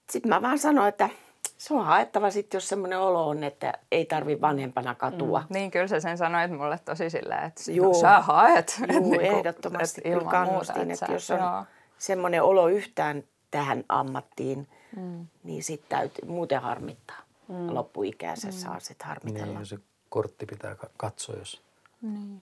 [0.09, 1.09] sitten mä vaan sanoin, että
[1.57, 5.39] se on haettava sitten, jos semmoinen olo on, että ei tarvi vanhempana katua.
[5.39, 7.87] Mm, niin, kyllä se sen sanoi mulle tosi silleen, että Joo.
[7.87, 8.81] No, sä haet.
[8.87, 11.65] Joo, niin ehdottomasti että kyllä kannustin, muuta, että, että jos on joo.
[11.97, 15.27] semmoinen olo yhtään tähän ammattiin, mm.
[15.43, 17.21] niin sitten täytyy, muuten harmittaa.
[17.47, 17.73] Mm.
[17.73, 18.57] Loppuikäisen mm.
[18.57, 19.59] saa sitten harmitella.
[19.59, 19.77] Niin, se
[20.09, 21.61] kortti pitää katsoa, jos...
[22.01, 22.41] Niin.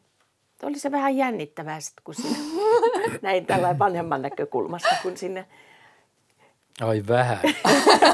[0.63, 2.37] Oli se vähän jännittävää sitten, kun sinne,
[3.21, 5.45] näin tällainen vanhemman näkökulmasta, kun sinne
[6.81, 7.39] Ai vähän.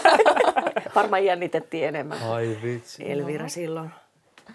[0.96, 2.24] Varmaan jännitettiin enemmän.
[2.24, 3.12] Ai vitsi.
[3.12, 3.50] Elvira no.
[3.50, 3.92] silloin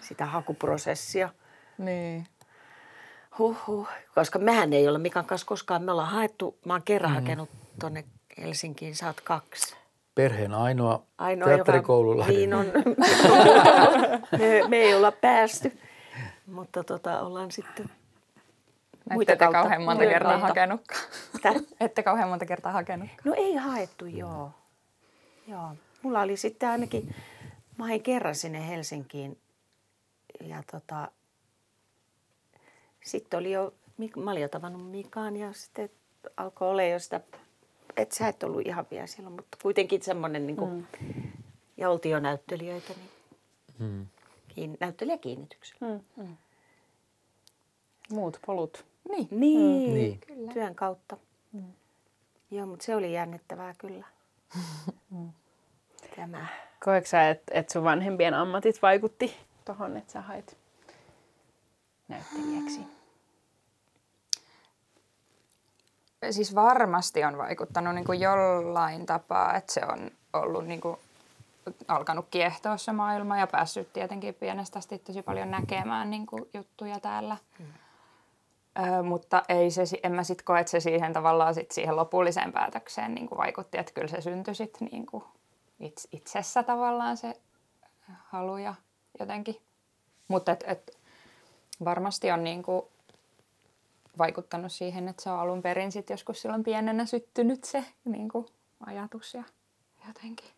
[0.01, 1.29] sitä hakuprosessia.
[1.77, 2.27] Niin.
[3.39, 3.87] Huhhuh.
[4.15, 7.15] Koska mehän ei ole Mikan kanssa koskaan, me ollaan haettu, mä oon kerran mm.
[7.15, 8.03] hakenut tonne
[8.41, 9.75] Helsinkiin, sä oot kaksi.
[10.15, 12.35] Perheen ainoa, ainoa teatterikoululainen.
[12.35, 12.65] Niin on.
[14.39, 15.79] me, me ei olla päästy,
[16.45, 17.89] mutta tota, ollaan sitten
[19.13, 19.59] Muita ette kautta.
[19.59, 20.47] kauhean monta kertaa kautta.
[20.47, 21.01] hakenutkaan.
[21.79, 23.19] ette kauhean monta kertaa hakenutkaan.
[23.23, 24.51] No ei haettu, joo.
[25.47, 25.69] joo.
[26.01, 27.15] Mulla oli sitten ainakin,
[27.77, 29.37] mä hain kerran sinne Helsinkiin
[30.41, 31.11] ja tota,
[33.03, 33.73] sitten oli jo,
[34.15, 35.89] mä olin jo tavannut Mikaan ja sitten
[36.37, 37.21] alkoi olla jo sitä,
[37.97, 41.31] että sä et ollut ihan vielä silloin, mutta kuitenkin semmoinen, niin kuin, mm.
[41.77, 43.09] ja oltiin jo näyttelijöitä, niin
[43.79, 44.07] mm.
[44.47, 45.87] kiin, näyttelijäkiinnityksellä.
[45.87, 46.23] Mm.
[46.23, 46.37] Mm.
[48.11, 48.85] Muut polut.
[49.09, 50.19] Niin, niin, niin.
[50.19, 50.53] Kyllä.
[50.53, 51.17] työn kautta.
[51.53, 51.73] Mm.
[52.51, 54.05] Joo, mutta se oli jännittävää kyllä.
[56.15, 56.45] Tämä.
[56.83, 60.57] Koetko sä, että et sun vanhempien ammatit vaikutti tuohon, että sä hait
[62.07, 62.79] näyttelijäksi?
[66.31, 70.97] Siis varmasti on vaikuttanut niin kuin jollain tapaa, että se on ollut niin kuin
[71.87, 76.99] alkanut kiehtoa se maailma ja päässyt tietenkin pienestä asti tosi paljon näkemään niin kuin juttuja
[76.99, 77.37] täällä.
[77.59, 77.65] Mm
[78.79, 82.53] Ö, mutta ei se, en mä sitten koe, että se siihen tavallaan sit siihen lopulliseen
[82.53, 85.23] päätökseen niin kuin vaikutti, että kyllä se syntyi sitten niin kuin
[85.79, 87.33] itse, itsessä tavallaan se
[88.25, 88.75] halu ja
[89.19, 89.55] jotenkin.
[90.27, 90.97] Mutta et, et
[91.85, 92.81] varmasti on niin kuin
[94.17, 98.45] vaikuttanut siihen, että se on alun perin sit joskus silloin pienenä syttynyt se niin kuin
[98.85, 99.43] ajatus ja
[100.07, 100.49] jotenkin.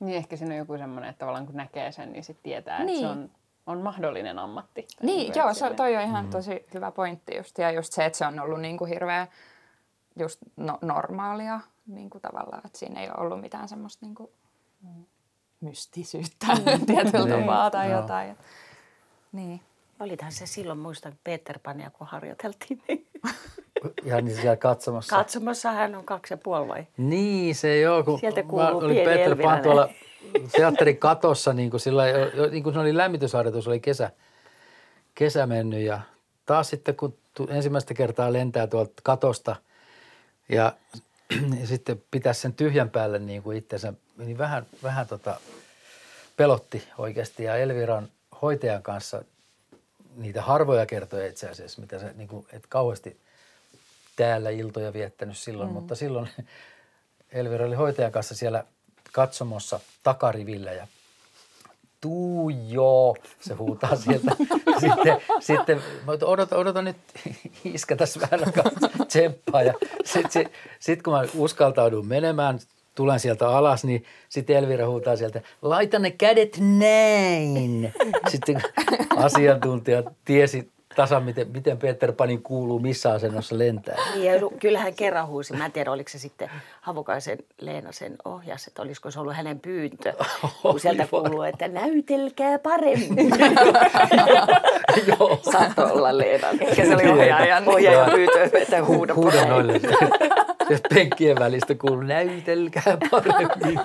[0.00, 2.86] Niin ehkä siinä on joku semmoinen, että tavallaan kun näkee sen, niin sitten tietää, että
[2.86, 3.00] Niin.
[3.00, 3.30] se on,
[3.66, 4.86] on mahdollinen ammatti.
[5.02, 7.58] Niin, joo, se, toi on ihan tosi hyvä pointti just.
[7.58, 9.26] Ja just se, että se on ollut niin kuin hirveä
[10.18, 14.30] just no, normaalia niin kuin tavallaan, että siinä ei ole ollut mitään semmoista niin kuin
[15.60, 16.46] mystisyyttä
[16.86, 18.00] tietyllä Niin, tapaa tai joo.
[18.00, 18.30] jotain.
[18.30, 18.38] Et-
[19.32, 19.60] Niin.
[20.00, 22.82] Olithan se silloin, muistan Peter Pania, kun harjoiteltiin.
[22.88, 23.06] niin
[24.04, 25.16] Ihan niin siellä katsomassa.
[25.16, 26.86] Katsomassa hän on kaksi ja puoli vai?
[26.96, 29.88] Niin, se joo, kun Sieltä mä kuuluu olin pieni Peter Pan tuolla
[30.56, 32.04] teatterin katossa, niin kuin, sillä,
[32.50, 34.10] niin kuin se oli lämmitysharjoitus, oli kesä,
[35.14, 36.00] kesä mennyt ja
[36.46, 37.16] taas sitten kun
[37.48, 39.56] ensimmäistä kertaa lentää tuolta katosta
[40.48, 40.72] ja,
[41.60, 45.40] ja sitten pitäisi sen tyhjän päälle niin kuin itsensä, niin vähän, vähän tota,
[46.36, 48.08] pelotti oikeasti ja Elviran
[48.42, 49.24] hoitajan kanssa
[50.16, 53.20] niitä harvoja kertoja itse asiassa, mitä se, niin kuin, että kauheasti
[54.16, 55.72] täällä iltoja viettänyt silloin, mm.
[55.74, 56.28] mutta silloin
[57.32, 58.64] Elvira oli hoitajan kanssa siellä
[59.14, 60.86] katsomossa takarivillä ja
[62.00, 64.36] tuu joo, se huutaa sieltä.
[64.80, 65.80] sitten, sitten
[66.26, 66.96] odota, odota nyt,
[67.74, 68.64] iskä tässä vähän aikaa
[69.08, 69.62] tsemppaa.
[69.62, 69.74] Ja
[70.04, 72.58] sitten sit, sit, kun mä uskaltaudun menemään,
[72.94, 77.94] tulen sieltä alas, niin sitten Elvira huutaa sieltä, laita ne kädet näin.
[78.28, 78.62] Sitten
[79.16, 83.96] asiantuntija tiesi tasan, miten, miten Peter Panin kuuluu, missä asennossa lentää.
[84.14, 85.52] Niin, ja kyllähän kerran huusi.
[85.52, 89.60] Mä en tiedä, oliko se sitten Havukaisen Leena sen ohjas, että olisiko se ollut hänen
[89.60, 90.12] pyyntö.
[90.62, 93.30] Kun sieltä kuuluu, että näytelkää paremmin.
[95.08, 95.40] Joo.
[95.52, 96.48] Saattoi olla Leena.
[96.60, 97.68] Ehkä se oli ohjaajan.
[97.68, 99.80] Ohjaajan pyyntö, että huuda noille.
[100.68, 103.80] Se penkkien välistä kuuluu, näytelkää paremmin.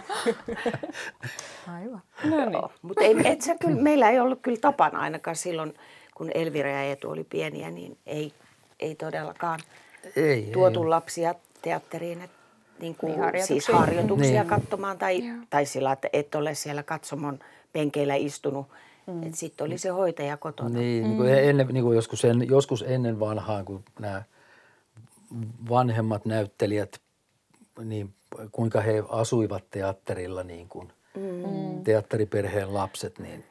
[1.73, 2.01] Aivan.
[2.23, 2.63] No niin.
[2.81, 5.73] Mutta ei, et sä kyllä, meillä ei ollut kyllä tapana ainakaan silloin,
[6.19, 8.33] kun Elvira ja Eetu oli pieniä, niin ei,
[8.79, 9.59] ei todellakaan
[10.15, 10.89] Ei, tuotu ei.
[10.89, 12.21] lapsia teatteriin.
[12.21, 12.31] Et,
[12.79, 13.61] niin kuin, Niin, harjoituksiin.
[13.61, 14.49] siis harjoituksia Niin.
[14.49, 15.37] katsomaan tai, Joo.
[15.49, 17.39] tai sillä, että et ole siellä katsomon
[17.73, 18.67] penkeillä istunut.
[19.07, 19.23] Mm.
[19.23, 20.69] Että sitten oli se hoitaja kotona.
[20.79, 24.23] Niin, niin kuin ennen, niin kuin joskus, en, joskus ennen vanhaan, kun nämä
[25.69, 26.99] vanhemmat näyttelijät,
[27.83, 28.13] niin
[28.51, 31.83] kuinka he asuivat teatterilla niin kuin mm.
[31.83, 33.43] teatteriperheen lapset, niin,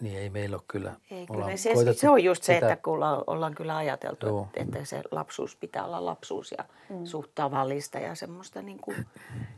[0.00, 0.94] niin ei meillä ole kyllä.
[1.10, 4.26] Ei, kyllä se, koetettu se on just se, sitä- että kun ollaan, ollaan kyllä ajateltu,
[4.26, 4.48] Joo.
[4.54, 7.06] että, se lapsuus pitää olla lapsuus ja mm.
[7.06, 9.06] suht tavallista ja semmoista niin kuin,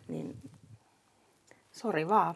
[0.09, 0.37] niin
[1.72, 2.35] sori vaan.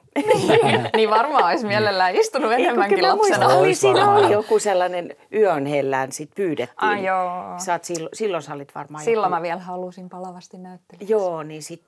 [0.97, 3.47] niin varmaan olisi mielellään istunut enemmänkin lapsena.
[3.47, 4.25] Olisi Oli, siinä varmaan.
[4.25, 6.89] oli joku sellainen yön hellään, sit pyydettiin.
[6.89, 7.59] Ai joo.
[7.59, 11.07] Sä oot silloin, silloin sä olit varmaan Silloin joku, mä vielä halusin palavasti näyttelijä.
[11.09, 11.83] Joo, niin sit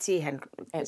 [0.00, 0.40] siihen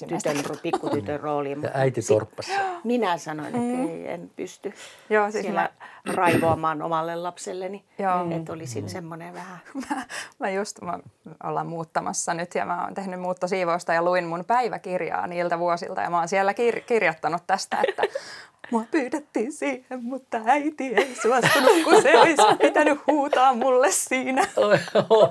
[0.09, 1.63] tytön, pikkutytön rooliin.
[1.63, 2.53] Ja äiti torppasi.
[2.85, 4.73] Minä sanoin, että ei, en pysty
[5.11, 5.71] Joo, siis siellä
[6.15, 7.85] raivoamaan omalle lapselleni.
[7.99, 8.37] Joo.
[8.37, 9.59] Että olisin semmoinen vähän...
[10.41, 10.99] Mä just, mä
[11.45, 16.11] ollaan muuttamassa nyt ja mä oon tehnyt muuttosiivousta ja luin mun päiväkirjaa niiltä vuosilta ja
[16.11, 18.03] mä oon siellä kir- kirjoittanut tästä, että
[18.71, 24.45] mua pyydettiin siihen, mutta äiti ei suostunut, kun se olisi pitänyt huutaa mulle siinä.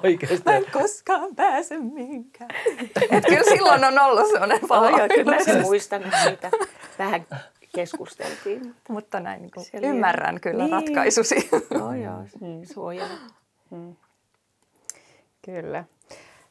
[0.04, 0.42] Oikeasti.
[0.46, 2.50] Mä en koskaan pääse mihinkään.
[3.12, 6.52] Et kyllä silloin on ollut semmoinen Oh, joo, kyllä sen muistan, että siitä
[7.00, 7.26] vähän
[7.76, 8.76] keskusteltiin.
[8.90, 10.72] Mutta näin niin kuin Se ymmärrän kyllä Niin.
[10.72, 11.50] ratkaisusi.
[11.72, 12.24] Joo, joo,
[12.74, 13.14] suojelu.
[15.46, 15.84] Kyllä.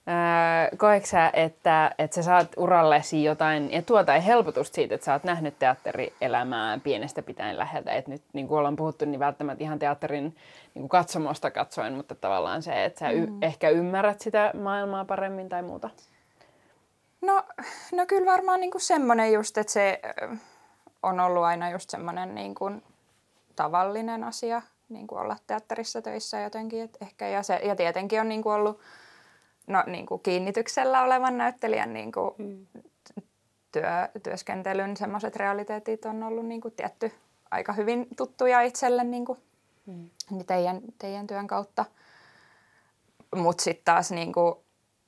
[0.08, 5.12] Öö, koetko sä, että, että sä saat urallesi jotain etua tai helpotusta siitä, että sä
[5.12, 7.92] oot nähnyt teatterielämää pienestä pitäen läheltä?
[7.92, 10.22] Että nyt niin kuin ollaan puhuttu, niin välttämättä ihan teatterin
[10.74, 15.48] niin kuin katsomosta katsoen, mutta tavallaan se, että sä y- ehkä ymmärrät sitä maailmaa paremmin
[15.48, 15.90] tai muuta.
[17.20, 17.42] No,
[17.92, 20.00] no kyllä varmaan niin kuin semmoinen just, että se
[21.02, 22.82] on ollut aina just semmoinen niin kuin
[23.56, 26.82] tavallinen asia niin kuin olla teatterissa töissä jotenkin.
[26.82, 28.80] Et ehkä, ja, se, ja tietenkin on niin kuin ollut
[29.66, 32.68] no, niin kuin kiinnityksellä olevan näyttelijän niin kuin
[33.72, 37.12] työ, työskentelyn semmoiset realiteetit on ollut niin kuin tietty
[37.50, 39.38] aika hyvin tuttuja itselle niin kuin,
[40.30, 41.84] niin teidän, teidän työn kautta.
[43.36, 44.54] Mutta sitten taas niin kuin,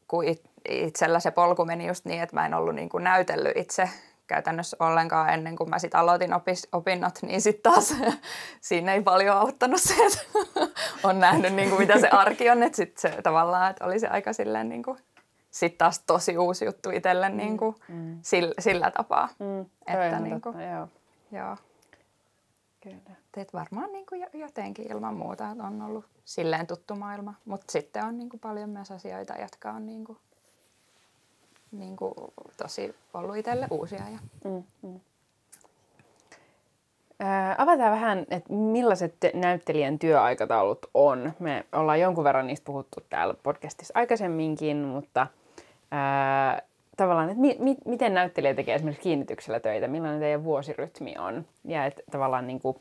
[0.08, 3.56] kun it, itsellä se polku meni just niin, että mä en ollut niin kuin näytellyt
[3.56, 3.90] itse
[4.28, 7.94] käytännössä ollenkaan ennen kuin mä sitten aloitin opis, opinnot, niin sitten taas
[8.60, 10.18] siinä ei paljon auttanut se, että
[11.08, 14.08] on nähnyt niin kuin mitä se arki on, että sitten se tavallaan, että oli se
[14.08, 14.98] aika silleen niin kuin,
[15.50, 18.18] sitten taas tosi uusi juttu itselle niin kuin, Mm.
[18.22, 19.28] sillä, sillä tapaa.
[19.38, 20.88] Mm, Että niin kuin, joo.
[21.32, 21.56] joo.
[22.80, 23.16] Kyllä.
[23.36, 28.04] Et varmaan niin kuin jotenkin ilman muuta että on ollut silleen tuttu maailma, mutta sitten
[28.04, 30.18] on niin kuin paljon myös asioita, jotka on niin kuin,
[31.72, 32.14] niin kuin
[32.56, 34.02] tosi ollut itselle uusia.
[34.12, 34.18] Ja...
[34.44, 35.00] Mm, mm.
[37.20, 41.32] Ää, avataan vähän, että millaiset te- näyttelijän työaikataulut on.
[41.38, 45.26] Me ollaan jonkun verran niistä puhuttu täällä podcastissa aikaisemminkin, mutta
[45.90, 46.62] ää,
[46.96, 51.44] tavallaan, että mi, mi, miten näyttelijä tekee esimerkiksi kiinnityksellä töitä, millainen teidän vuosirytmi on.
[51.64, 52.76] Ja että tavallaan niin kuin,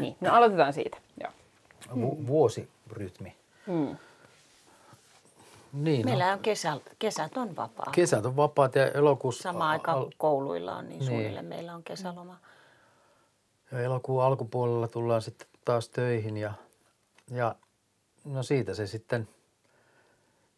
[0.00, 0.98] niin, no aloitetaan siitä.
[1.20, 1.32] Joo.
[1.96, 3.34] Vu- vuosirytmi.
[3.66, 3.96] Mm.
[5.72, 7.90] Niin, no, Meillä on kesä, kesät on vapaa.
[7.92, 9.42] kesät on vapaat ja elokuussa...
[9.42, 11.06] Sama aika al- kuin kouluilla on, niin, Niin.
[11.08, 12.36] suunnilleen meillä on kesäloma.
[13.72, 16.52] Ja elokuun alkupuolella tullaan sitten taas töihin ja,
[17.30, 17.54] ja
[18.24, 19.28] no siitä se sitten,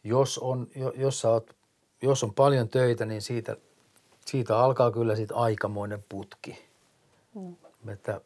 [0.04, 1.56] jos on, jo- jos, sä oot,
[2.02, 3.56] jos on paljon töitä, niin siitä,
[4.26, 6.68] siitä alkaa kyllä sitten aikamoinen putki.
[7.34, 7.56] Mm.
[7.88, 8.20] Että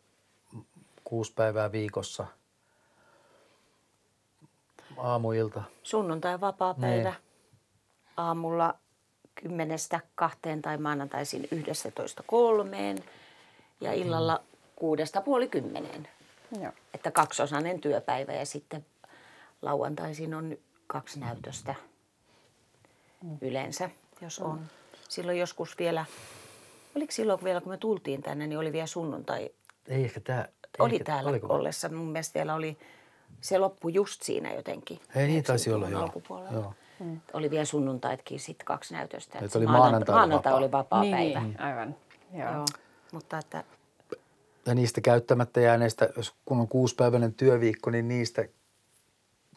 [1.05, 2.27] kuusi päivää viikossa,
[4.99, 5.63] aamuilta.
[5.83, 7.11] Sunnuntai vapaa päivä.
[7.11, 7.21] Niin.
[8.17, 8.75] Aamulla
[9.35, 13.05] kymmenestä kahteen tai maanantaisin yhdestä toista kolmeen
[13.81, 14.43] ja illalla
[14.77, 16.09] kuudesta puoli kymmeneen.
[16.61, 16.73] Joo.
[16.95, 18.87] Että kaksiosainen työpäivä ja sitten
[19.63, 20.57] lauantaisin on
[20.87, 21.75] kaksi näytöstä
[23.41, 24.61] yleensä, jos on.
[25.09, 26.05] Silloin joskus vielä,
[26.97, 29.51] oliko silloin vielä kun me tultiin tänne, niin oli vielä sunnuntai.
[29.89, 30.49] Ei ehkä tämä...
[30.79, 32.79] Oli täällä ollessa, mun mielestä vielä oli,
[33.41, 35.01] se loppui just siinä jotenkin.
[35.15, 36.03] Ei niin, taisi 90-luvun olla, joo.
[36.03, 36.53] alkupuolella.
[36.53, 36.75] Joo.
[37.33, 39.39] Oli vielä sunnuntaitkin sitten kaksi näytöstä.
[39.39, 40.59] Et että oli maananta- maanantai oli maanantai vapaa.
[40.59, 41.41] oli vapaa niin, päivä.
[41.41, 41.95] niin, aivan.
[42.33, 42.53] Joo.
[42.53, 42.65] Joo.
[43.13, 43.65] Mutta että
[44.67, 48.45] Ja niistä käyttämättä jääneistä, jos kun on kuusipäiväinen työviikko, niin niistä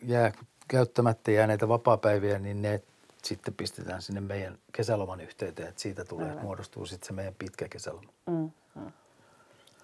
[0.01, 0.31] jää
[0.67, 2.81] käyttämättä jääneitä vapaapäiviä, niin ne
[3.23, 8.11] sitten pistetään sinne meidän kesäloman yhteyteen, että siitä tulee, muodostuu sitten se meidän pitkä kesäloma.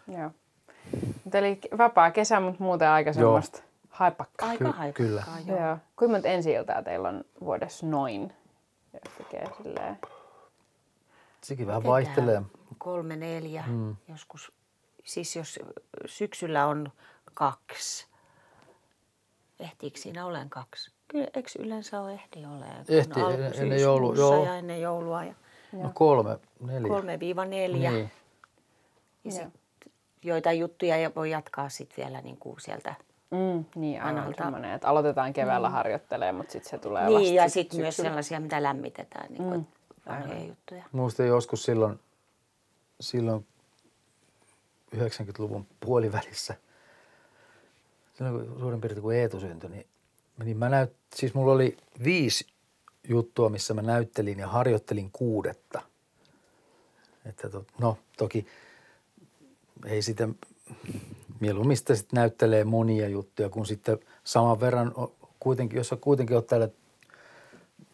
[0.08, 0.32] Joo.
[1.24, 3.62] Mutta eli vapaa kesä, mutta muuten aika semmoista
[3.96, 4.50] haipakkaa.
[4.50, 5.24] aika Ky- kyllä.
[5.46, 5.60] joo.
[5.60, 5.78] Joo.
[5.96, 6.54] Kuinka monta ensi
[6.86, 8.34] teillä on vuodessa noin?
[8.94, 9.98] Jos tekee silleen.
[11.44, 12.42] Sekin vähän vaihtelee.
[12.78, 13.96] Kolme, neljä, mm.
[14.08, 14.52] joskus.
[15.04, 15.60] Siis jos
[16.06, 16.92] syksyllä on
[17.34, 18.08] kaksi,
[19.60, 20.92] ehtiikö siinä olen kaksi?
[21.08, 22.66] Kyllä, eikö yleensä ole ehdi ole?
[22.90, 24.46] Ehti, ennen- ennen joulua, joo.
[24.46, 25.24] ja ennen joulua.
[25.24, 25.34] Ja
[25.74, 26.88] No kolme, neljä.
[26.88, 27.92] kolme viiva neljä.
[27.92, 28.12] Niin.
[29.24, 29.44] Ja sit
[30.24, 32.96] joitain juttuja ja voi jatkaa sitten vielä niin kuin sieltä.
[33.36, 34.44] Mm, niin, aivan Analta.
[34.44, 35.74] semmoinen, että aloitetaan keväällä mm.
[35.74, 38.10] harjoittelemaan, mutta sitten se tulee vasta Niin, ja sit sitten myös syksyllä.
[38.10, 39.68] sellaisia, mitä lämmitetään, niin kuin
[40.10, 40.84] vanhoja juttuja.
[40.92, 42.00] Muistan joskus silloin,
[43.00, 43.48] silloin
[44.96, 46.56] 90-luvun puolivälissä,
[48.14, 49.88] silloin kun suurin piirtein kun Eetu syntyi, niin,
[50.44, 52.48] niin mä näyt, siis mulla oli viisi
[53.08, 55.82] juttua, missä mä näyttelin ja harjoittelin kuudetta.
[57.26, 58.48] Että to, no toki
[59.86, 60.30] ei sitä,
[61.40, 64.94] mieluummin sitä sitten näyttelee monia juttuja, kun sitten saman verran
[65.40, 66.70] kuitenkin, jos sä kuitenkin oot täällä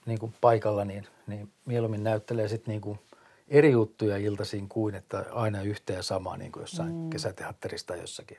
[0.06, 2.99] niin kuin paikalla, niin, niin mieluummin näyttelee sitten niin kuin
[3.47, 7.10] eri juttuja iltaisin kuin, että aina yhtä ja samaa niin kuin jossain mm.
[7.10, 8.38] kesäteatterissa tai jossakin.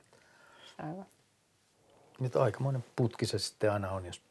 [0.78, 1.06] Aivan.
[2.20, 4.22] Nyt aikamoinen putki se sitten aina on, jos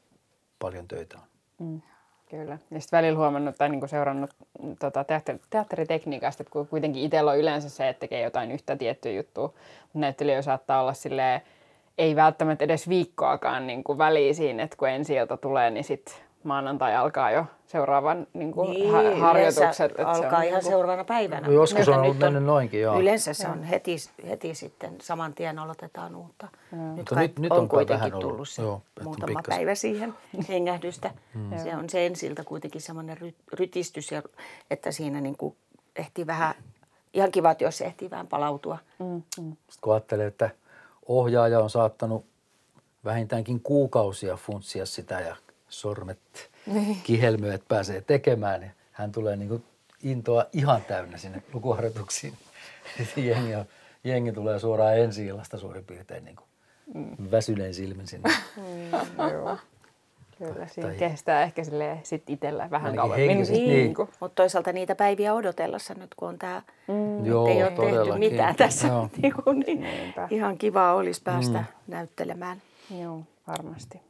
[0.60, 1.24] paljon töitä on.
[1.68, 1.82] Mm,
[2.32, 2.58] kyllä.
[2.72, 4.30] Ja sitten välillä huomannut tai niinku seurannut
[4.62, 9.12] mm, tota, teatteri, teatteritekniikasta, että kuitenkin itsellä on yleensä se, että tekee jotain yhtä tiettyä
[9.12, 9.48] juttua,
[9.82, 11.42] mutta näyttelijä saattaa olla silleen,
[11.98, 13.98] ei välttämättä edes viikkoakaan niin kuin
[14.34, 18.92] siinä, että kun ensi ilta tulee, niin sitten maanantai alkaa jo seuraavan niin kuin Niin,
[18.92, 19.92] ha- harjoitukset.
[19.92, 21.48] että se alkaa on ihan niinku- seuraavana päivänä.
[21.48, 23.00] No joskus on nyt ollut mennyt noinkin, joo.
[23.00, 23.96] Yleensä se on heti,
[24.30, 26.48] heti sitten saman tien aloitetaan uutta.
[26.72, 29.26] Nyt, Mutta kai nyt- nyt on on kuitenkin vähän ollut, tullut se joo, on muutama
[29.28, 29.58] pikkasen.
[29.58, 30.14] päivä siihen
[30.50, 31.12] hengähdystä.
[31.64, 34.22] Se on se ensiltä kuitenkin semmoinen ry, rytistys, ja,
[34.72, 35.56] että siinä niin kuin
[35.96, 36.54] ehtii vähän,
[37.14, 38.78] ihan kiva, että jos se ehtii vähän palautua.
[38.98, 40.50] Sitten kun ajattelee, että
[41.08, 42.26] ohjaaja on saattanut
[43.06, 45.36] vähintäänkin kuukausia funtsia sitä ja
[45.72, 46.20] sormet
[47.04, 49.64] kihelmöä, että pääsee tekemään, niin hän tulee niin kuin
[50.04, 52.34] intoa ihan täynnä sinne lukuharjoituksiin.
[53.18, 53.66] jengi, on-
[54.04, 56.48] jengi tulee suoraan ensi illasta suurin piirtein niin kuin
[57.32, 58.30] väsyneen silmin sinne.
[59.32, 59.58] Joo.
[60.38, 63.28] Kyllä, siinä Tai- kestää ehkä sille sit itsellä vähän kauemmin.
[63.38, 63.70] Niin.
[63.70, 63.96] niin.
[64.20, 68.56] Mutta toisaalta niitä päiviä odotellessa nyt, kun on tämä, mm, Joo, ei ole tehty mitään
[68.56, 69.10] tässä, Joo.
[69.22, 70.28] niin, kuin, niin Niinpä.
[70.32, 71.66] ihan kiva olisi päästä mm.
[71.88, 72.62] näyttelemään.
[73.02, 74.02] Joo, varmasti.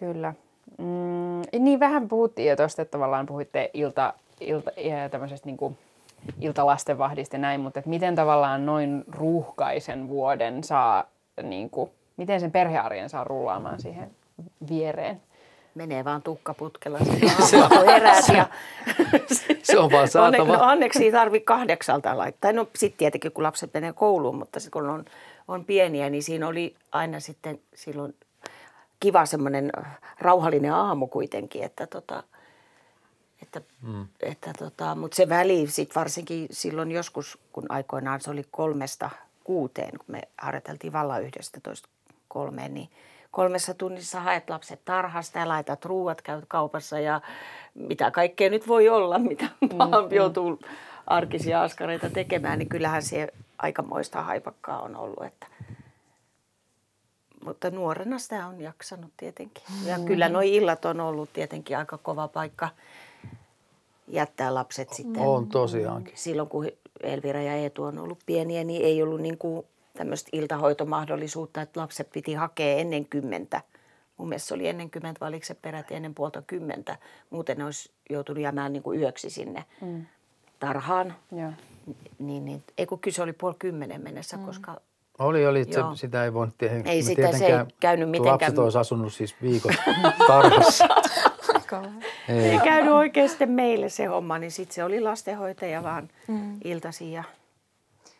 [0.00, 0.34] Kyllä.
[0.78, 5.78] Mm, niin vähän puhuttiin jo tuosta, että tavallaan puhuitte ilta, ilta, ja tämmöisestä niin kuin
[6.40, 11.04] iltalastenvahdista ja näin, mutta että miten tavallaan noin ruuhkaisen vuoden saa,
[11.42, 14.10] niin kuin, miten sen perhearjen saa rullaamaan siihen
[14.70, 15.20] viereen?
[15.74, 16.98] Menee vaan tukkaputkella
[17.86, 18.46] heräät ja
[19.62, 20.42] Se on vaan saatava.
[20.42, 22.52] Onne, no onneksi ei tarvitse kahdeksalta laittaa.
[22.52, 25.04] No sitten tietenkin, kun lapset menee kouluun, mutta sit, kun on,
[25.48, 28.14] on pieniä, niin siinä oli aina sitten silloin
[29.00, 29.72] kiva semmoinen
[30.18, 32.22] rauhallinen aamu kuitenkin, että tota,
[33.42, 34.06] että, mm.
[34.20, 39.10] että tota, mutta se väli sitten varsinkin silloin joskus, kun aikoinaan se oli kolmesta
[39.44, 41.88] kuuteen, kun me harjoiteltiin vallan yhdestä toista
[42.28, 42.88] kolmeen, niin
[43.30, 47.20] kolmessa tunnissa haet lapset tarhasta ja laitat ruuat, käyt kaupassa ja
[47.74, 49.68] mitä kaikkea nyt voi olla, mitä mm,
[50.10, 50.60] joutuu
[51.06, 55.24] arkisia askareita tekemään, niin kyllähän se aikamoista haipakkaa on ollut.
[55.24, 55.46] Että.
[57.44, 59.62] Mutta nuorena sitä on jaksanut tietenkin.
[59.84, 60.04] Ja mm.
[60.04, 62.68] kyllä nuo illat on ollut tietenkin aika kova paikka
[64.08, 65.22] jättää lapset sitten.
[65.22, 66.12] On tosiaankin.
[66.16, 66.66] Silloin kun
[67.00, 72.10] Elvira ja Eetu on ollut pieniä, niin ei ollut niin kuin tämmöistä iltahoitomahdollisuutta, että lapset
[72.12, 73.62] piti hakea ennen kymmentä.
[74.16, 76.96] Mun mielestä se oli ennen kymmentä, vai oliko se peräti ennen puolta kymmentä.
[77.30, 80.06] Muuten ne olisi joutunut jäämään niin kuin yöksi sinne mm.
[80.60, 81.14] tarhaan.
[81.32, 81.52] Joo.
[82.18, 84.46] Niin, niin, ei kun kyse oli puoli kymmenen mennessä, mm.
[84.46, 84.80] koska
[85.20, 85.64] oli, oli.
[85.64, 86.90] Se, sitä ei voinut tehdä.
[86.90, 88.32] Ei sitä, se ei käynyt mitenkään.
[88.32, 89.72] Lapset olisi asunut siis viikot
[90.26, 90.88] tarhassa.
[92.28, 92.38] ei.
[92.38, 96.58] ei käynyt oikeasti meille se homma, niin sitten se oli lastenhoitaja vaan mm.
[96.64, 97.24] iltasi ja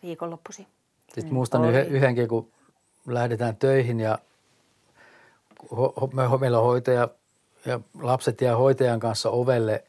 [0.02, 0.66] viikonloppuisin.
[1.06, 1.34] Sitten mm.
[1.34, 2.48] muistan yhden, yhdenkin, kun
[3.06, 4.18] lähdetään töihin ja
[5.76, 7.08] ho, ho, me, meillä on hoitaja
[7.66, 9.84] ja lapset jää hoitajan kanssa ovelle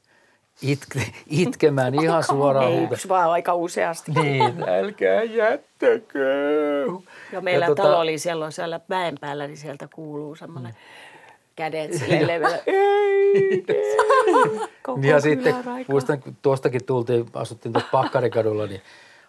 [0.62, 2.72] itke, itkemään ihan suoraan.
[2.72, 4.12] Ei, vaan aika useasti.
[4.12, 6.86] Niin, älkää jättäkö.
[7.32, 7.84] Ja meillä ja tota...
[7.84, 11.34] talo oli siellä, siellä mäen päällä, niin sieltä kuuluu semmoinen mm.
[11.56, 12.60] kädet sille leveä.
[12.66, 13.66] Ei,
[15.10, 15.56] ja sitten
[15.88, 18.82] muistan, kun tuostakin tultiin, asuttiin tuossa Pakkarikadulla, niin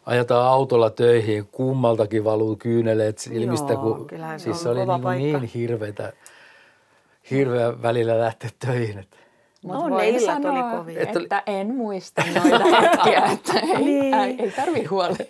[0.07, 4.81] ajetaan autolla töihin, kummaltakin valuu kyyneleet silmistä, Joo, kun siis se oli
[5.19, 6.13] niin, niin hirveätä,
[7.31, 8.99] hirveä välillä lähteä töihin.
[8.99, 9.22] Että.
[9.63, 11.03] Mutta no, illat sanoa, oli kovia.
[11.03, 14.15] Että, että en muista noita hetkiä, että ei, niin.
[14.15, 15.25] ei, ei tarvi huolta.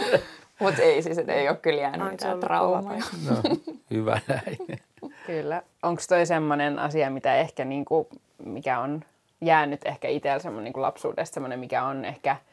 [0.60, 2.92] Mutta ei siis, että ei ole kyllä jäänyt mitään traumaa.
[2.92, 3.56] No,
[3.90, 4.80] hyvä näin.
[5.26, 5.62] Kyllä.
[5.82, 8.08] Onko toi semmoinen asia, mitä ehkä niinku,
[8.44, 9.04] mikä on
[9.40, 12.36] jäänyt ehkä itsellä semmoinen niinku lapsuudesta, semmoinen mikä on ehkä–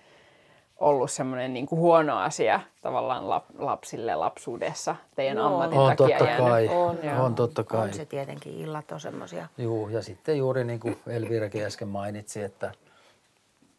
[0.81, 6.31] ollut semmoinen niin huono asia tavallaan lap, lapsille lapsuudessa teidän no, ammatin on takia totta
[6.31, 6.49] jäänyt?
[6.49, 6.67] kai.
[6.67, 7.87] On, on totta kai.
[7.87, 9.47] On se tietenkin, illat on semmoisia.
[9.57, 12.71] Joo, ja sitten juuri niin kuin Elvirakin äsken mainitsi, että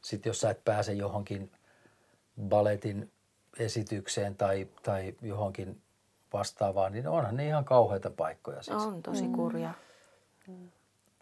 [0.02, 1.50] sitten jos sä et pääse johonkin
[2.48, 3.10] baletin
[3.58, 5.80] esitykseen tai, tai johonkin
[6.32, 8.62] vastaavaan, niin onhan ne ihan kauheita paikkoja.
[8.62, 8.76] Siis.
[8.76, 9.70] On tosi kurja.
[10.46, 10.68] Mm.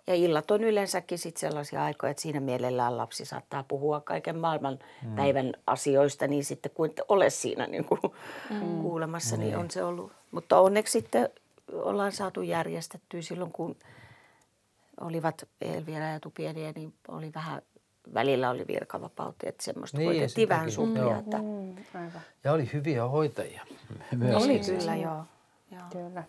[0.07, 4.79] Ja illat on yleensäkin sit sellaisia aikoja, että siinä mielellään lapsi saattaa puhua kaiken maailman
[5.07, 5.17] mm.
[5.17, 8.01] päivän asioista, niin sitten kun et ole siinä niin kuin
[8.51, 8.83] mm.
[8.83, 10.13] kuulemassa, niin, niin on se ollut.
[10.31, 11.29] Mutta onneksi sitten
[11.73, 13.77] ollaan saatu järjestettyä silloin, kun
[15.01, 17.63] olivat Elvira ja Tupieniä, niin oli vähän
[18.15, 20.69] välillä oli virkavapautta, että semmoista niin, koitettiin vähän.
[21.19, 21.39] Että...
[21.39, 21.77] Mm,
[22.45, 23.67] Ja oli hyviä hoitajia
[24.17, 24.45] myös.
[24.45, 25.25] Oli kyllä, joo.
[25.71, 25.83] joo.
[25.93, 26.25] Kyllä.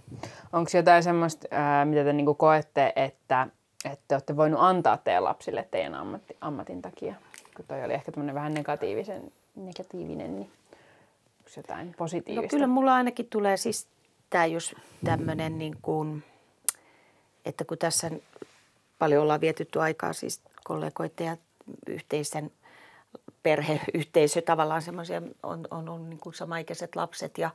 [0.53, 1.47] Onko jotain semmoista,
[1.86, 3.47] mitä te niinku koette, että
[3.86, 7.15] että olette voinut antaa teidän lapsille teidän ammatti, ammatin takia?
[7.56, 10.52] Kun toi oli ehkä tämmöinen vähän negatiivisen, negatiivinen, niin
[11.39, 12.41] onko jotain positiivista?
[12.41, 13.88] No kyllä mulla ainakin tulee siis
[14.30, 16.24] tämä jos tämmöinen niin kuin,
[17.46, 18.12] että kun tässä
[19.00, 21.38] paljon ollaan vietytty aikaa siis kollegoiden ja
[21.88, 22.52] yhteisen
[23.44, 27.50] perheyhteisö tavallaan semmoisia, on, on, on niin kuin samaikäiset lapset ja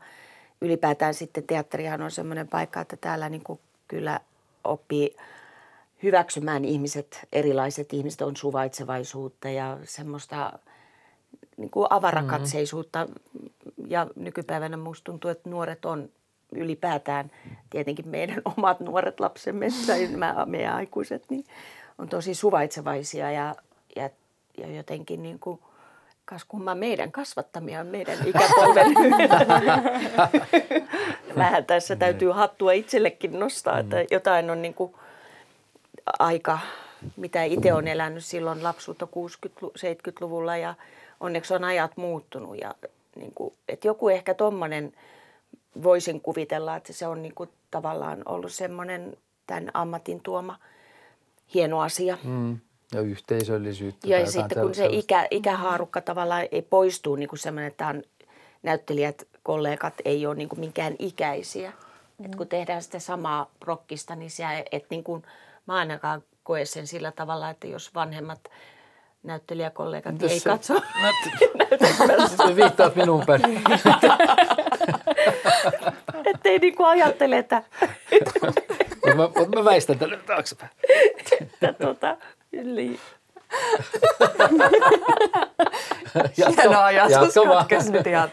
[0.60, 4.20] ylipäätään sitten teatterihan on semmoinen paikka, että täällä niin kuin kyllä
[4.64, 5.16] oppii–
[6.02, 10.58] hyväksymään ihmiset, erilaiset ihmiset on suvaitsevaisuutta ja semmoista
[11.56, 13.04] niin kuin avarakatseisuutta.
[13.04, 13.90] Mm-hmm.
[13.90, 16.08] Ja nykypäivänä musta tuntuu, että nuoret on
[16.52, 17.30] ylipäätään,
[17.70, 20.08] tietenkin meidän omat nuoret lapsemme tai
[20.46, 21.44] meidän aikuiset, niin
[21.98, 23.54] on tosi suvaitsevaisia ja,
[23.96, 24.10] ja,
[24.58, 25.60] ja jotenkin niin kuin,
[26.24, 28.86] kas kumma meidän kasvattamia, meidän ikäpolven.
[31.36, 34.06] Vähän tässä täytyy hattua itsellekin nostaa, että mm.
[34.10, 34.94] jotain on niin kuin–
[36.18, 36.58] aika,
[37.16, 39.08] mitä itse olen elänyt silloin lapsuutta
[39.62, 40.74] 60-70-luvulla ja
[41.20, 42.58] onneksi on ajat muuttunut.
[42.58, 42.74] Ja
[43.16, 44.92] niin kuin, että joku ehkä tuommoinen
[45.82, 49.16] voisin kuvitella, että se on niin kuin tavallaan ollut semmoinen
[49.46, 50.58] tämän ammatin tuoma
[51.54, 52.18] hieno asia.
[52.24, 52.58] Mm.
[52.92, 54.08] Ja yhteisöllisyyttä.
[54.08, 58.02] Ja sitten kun se ikä, ikähaarukka tavallaan ei poistuu niin kuin semmoinen, että on
[58.62, 61.72] näyttelijät, kollegat ei ole niin kuin minkään ikäisiä.
[62.18, 62.24] Mm.
[62.24, 65.22] Et kun tehdään sitä samaa rokkista, niin se, että niin kuin–
[65.66, 68.50] mä ainakaan koe sen sillä tavalla, että jos vanhemmat
[69.22, 70.74] näyttelijäkollegat Mitäs ei se, katso
[72.36, 73.42] Sä viittaat minuun päin.
[76.24, 77.62] Että ei niinku ajattele, että...
[79.06, 80.70] Mutta mä, mä väistän tänne taaksepäin.
[81.52, 82.16] että tota,
[82.52, 82.98] yli.
[86.36, 88.30] Hieno ajatus, katkes nyt ihan.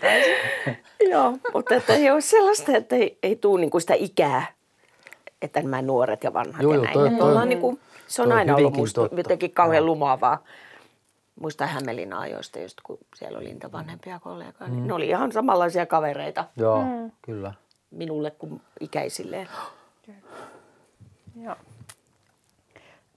[1.10, 4.46] Joo, mutta että ei ole sellaista, että ei, ei tule niinku sitä ikää
[5.44, 6.94] että nämä nuoret ja vanhat joo, ja näin.
[6.94, 9.18] Toi, toi, toi, niin kuin, se on aina ollut musta totta.
[9.18, 10.44] jotenkin kauhean lumoavaa.
[11.40, 14.70] Muista Hämeenlinnan ajoista, just kun siellä oli niitä vanhempia kollegoja.
[14.70, 14.88] Mm.
[14.88, 16.46] ne oli ihan samanlaisia kavereita.
[16.58, 17.12] Joo, mm.
[17.22, 17.54] kyllä.
[17.92, 19.48] Minulle kuin ikäisilleen.
[21.42, 21.56] Joo.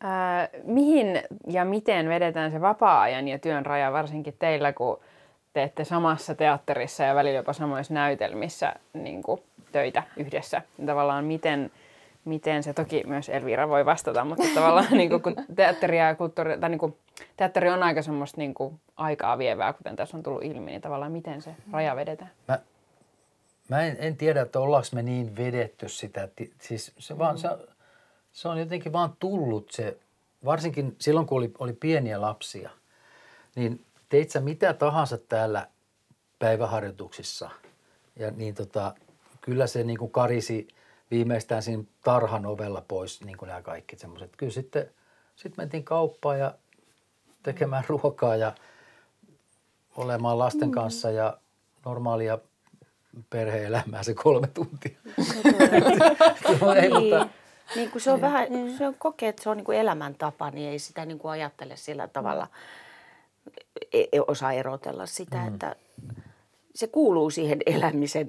[0.00, 5.00] Ää, mihin ja miten vedetään se vapaa-ajan ja työn raja, varsinkin teillä, kun
[5.52, 10.62] teette samassa teatterissa ja välillä jopa samoissa näytelmissä niin kuin, töitä yhdessä?
[10.78, 11.70] Niin tavallaan miten,
[12.26, 16.58] miten se, toki myös Elvira voi vastata, mutta tavallaan niin kuin, kun teatteri ja kulttuuri,
[16.58, 16.96] tai niin kuin,
[17.36, 21.12] teatteri on aika semmoista niin kuin, aikaa vievää, kuten tässä on tullut ilmi, niin tavallaan
[21.12, 22.30] miten se raja vedetään?
[22.48, 22.58] Mä,
[23.68, 26.28] mä en, en tiedä, että ollaanko me niin vedetty sitä.
[26.60, 27.48] Siis se, vaan, se,
[28.32, 29.96] se on jotenkin vaan tullut se,
[30.44, 32.70] varsinkin silloin kun oli, oli pieniä lapsia,
[33.54, 35.66] niin teit sä mitä tahansa täällä
[36.38, 37.50] päiväharjoituksissa.
[38.16, 38.94] Ja niin tota,
[39.40, 40.68] kyllä se niin kuin karisi
[41.10, 44.36] viimeistään siinä tarhan ovella pois niin kuin nämä kaikki semmoiset.
[44.36, 44.90] Kyllä sitten
[45.36, 46.54] sit mentiin kauppaan ja
[47.42, 48.54] tekemään ruokaa ja
[49.96, 50.74] olemaan lasten mm.
[50.74, 51.38] kanssa ja
[51.84, 52.38] normaalia
[53.30, 54.98] perhe-elämää se kolme tuntia.
[56.82, 57.28] ei, mutta,
[57.76, 58.48] niin kuin se on vähän,
[58.78, 61.76] se on kokee, että se on niin kuin elämäntapa, niin ei sitä niin kuin ajattele
[61.76, 62.48] sillä tavalla,
[63.92, 65.48] ei e, osaa erotella sitä, mm.
[65.48, 65.76] että
[66.74, 68.28] se kuuluu siihen elämisen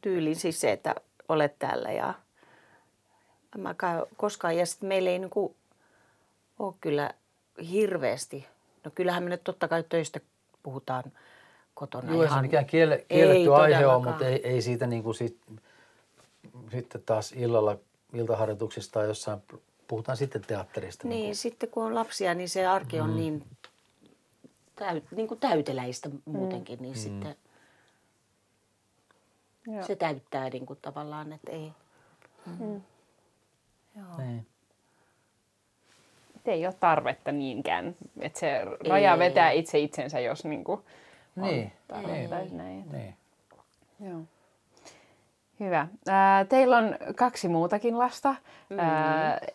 [0.00, 0.94] tyyliin, siis se, että
[1.30, 2.14] olet täällä ja
[3.58, 3.74] mä
[4.16, 5.54] koskaan, ja sitten meillä ei niin kuin
[6.58, 7.14] ole kyllä
[7.70, 8.46] hirveästi,
[8.84, 10.20] no kyllähän me nyt totta kai töistä
[10.62, 11.04] puhutaan
[11.74, 12.12] kotona.
[12.12, 15.38] Joo, ihan, se mikään kielle, kielletty aihe on, mutta ei, ei siitä niin kuin sit,
[16.70, 17.78] sitten taas illalla
[18.14, 19.42] iltaharjoituksista tai jossain,
[19.88, 21.08] puhutaan sitten teatterista.
[21.08, 23.16] Niin, niin sitten kun on lapsia, niin se arki on mm.
[23.16, 23.44] niin,
[24.76, 27.00] täyt, niin kuin täyteläistä muutenkin, niin mm.
[27.00, 27.36] sitten
[29.74, 29.82] Joo.
[29.82, 31.72] se täyttää niin kuin tavallaan, että ei.
[32.46, 32.66] Mm.
[32.66, 32.82] Mm.
[33.96, 34.18] Joo.
[34.18, 34.46] Niin.
[36.46, 39.18] ei ole tarvetta niinkään, että se raja ei.
[39.18, 40.80] vetää itse itsensä, jos niin kuin
[41.36, 41.72] niin.
[42.06, 42.56] niin.
[42.56, 42.92] näin.
[42.92, 43.16] Niin.
[44.00, 44.20] Joo.
[45.60, 45.86] Hyvä.
[46.48, 48.28] Teillä on kaksi muutakin lasta.
[48.28, 48.84] Mm-hmm.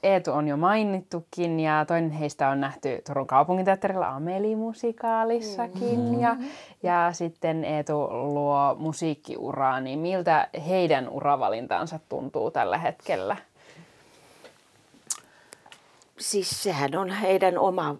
[0.04, 6.00] Eetu on jo mainittukin ja toinen heistä on nähty Turun kaupunginteatterilla Ameli-musikaalissakin.
[6.00, 6.22] Mm-hmm.
[6.22, 6.36] Ja,
[6.84, 13.38] ja sitten Eetu luo musiikkiuraa, niin miltä heidän uravalintaansa tuntuu tällä hetkellä?
[16.18, 17.96] Siis sehän on heidän oma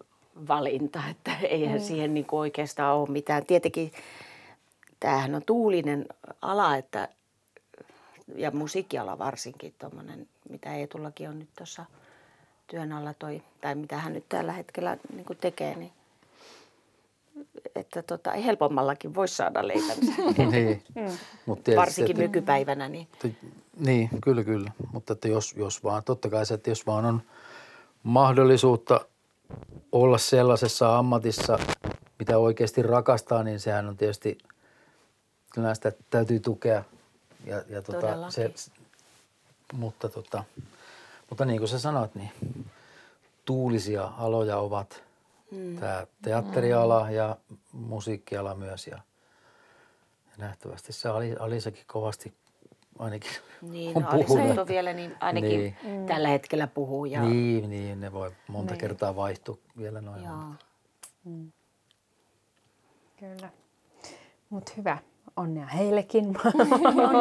[0.48, 1.84] valinta, että eihän mm.
[1.84, 3.46] siihen niin oikeastaan ole mitään.
[3.46, 3.92] Tietenkin
[5.00, 6.06] tämähän on tuulinen
[6.42, 7.08] ala, että
[8.36, 11.86] ja musiikkiala varsinkin tuommoinen, mitä Eetullakin on nyt tuossa
[12.68, 15.92] työn alla toi, tai mitä hän nyt tällä hetkellä niin tekee, niin
[17.76, 20.12] että tota, helpommallakin voisi saada leipänsä.
[20.52, 20.84] niin.
[20.96, 21.18] mm.
[21.46, 22.90] Mut tietysti, Varsinkin että, nykypäivänä.
[22.90, 23.08] Niin.
[23.14, 23.48] Että,
[23.80, 24.72] niin, kyllä, kyllä.
[24.92, 27.22] Mutta että jos, jos vaan, totta kai se, että jos vaan on
[28.04, 29.06] mahdollisuutta
[29.92, 31.60] olla sellaisessa ammatissa,
[32.20, 34.38] mitä oikeasti rakastaa, niin sehän on tietysti,
[35.54, 36.84] kyllä sitä täytyy tukea–
[37.46, 38.54] ja, ja tota, se,
[39.74, 40.44] mutta, tota,
[41.30, 42.32] mutta niin kuin sä sanoit, niin
[43.46, 45.04] tuulisia aloja ovat
[45.52, 45.78] mm.
[45.80, 47.16] tämä teatteriala mm.
[47.16, 47.38] ja
[47.72, 48.88] musiikkiala myös.
[48.88, 49.00] Ja,
[50.32, 52.34] ja nähtävästi se Ali, Alisakin kovasti
[53.00, 53.32] ainakin
[53.62, 54.58] niin, on no, puhunut.
[54.58, 55.78] on vielä niin ainakin niin.
[55.84, 56.06] Mm.
[56.06, 57.06] tällä hetkellä puhuu.
[57.06, 57.22] Ja...
[57.22, 58.82] Niin, niin, ne voi monta niin.
[58.82, 60.24] kertaa vaihtua vielä noin.
[60.24, 60.38] Joo.
[61.24, 61.52] Mm.
[63.20, 63.50] Kyllä.
[64.50, 64.98] Mutta hyvä
[65.36, 66.34] onnea heillekin.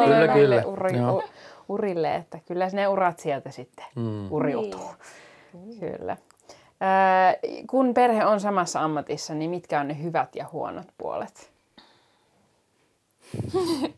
[0.03, 0.63] kyllä, kyllä.
[0.65, 1.23] Uri, u,
[1.69, 4.31] urille, että kyllä ne urat sieltä sitten mm.
[4.31, 4.89] uriutuu.
[5.53, 5.79] Niin.
[5.79, 6.17] Kyllä.
[6.81, 7.35] Ää,
[7.69, 11.51] kun perhe on samassa ammatissa, niin mitkä on ne hyvät ja huonot puolet?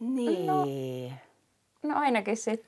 [0.00, 0.46] niin.
[0.46, 0.64] No,
[1.82, 2.66] no ainakin sit,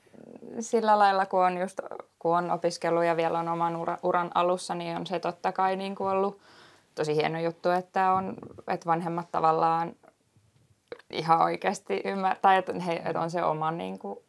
[0.59, 1.79] sillä lailla, kun on, just,
[2.19, 5.75] kun on opiskellut ja vielä on oman ura, uran alussa, niin on se totta kai
[5.75, 6.39] niin kuin ollut–
[6.97, 8.35] tosi hieno juttu, että, on,
[8.67, 9.95] että vanhemmat tavallaan
[11.09, 14.19] ihan oikeasti ymmärtää, tai että, he, että on se oma niin kuin,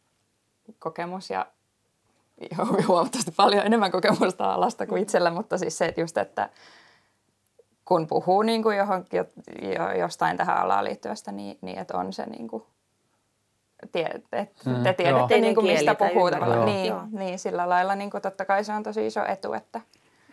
[0.79, 1.45] kokemus ja
[2.87, 6.49] huomattavasti paljon enemmän kokemusta alasta kuin itsellä, mutta siis se, että just, että
[7.85, 9.17] kun puhuu niin kuin johonkin,
[9.61, 12.63] jo, jostain tähän alaan liittyvästä, niin, niin että on se niin kuin,
[13.91, 16.29] tie, et, mm, te tiedätte niin kuin, mistä puhuu.
[16.65, 19.81] Niin, niin, sillä lailla niin kuin, totta kai se on tosi iso etu, että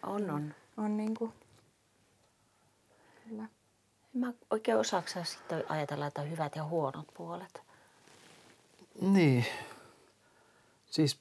[0.06, 0.54] on, on.
[0.76, 1.32] on niin kuin.
[4.16, 7.62] Mä oikein osaaksa sitten ajatella, että hyvät ja huonot puolet.
[9.00, 9.46] Niin.
[10.90, 11.18] Siis...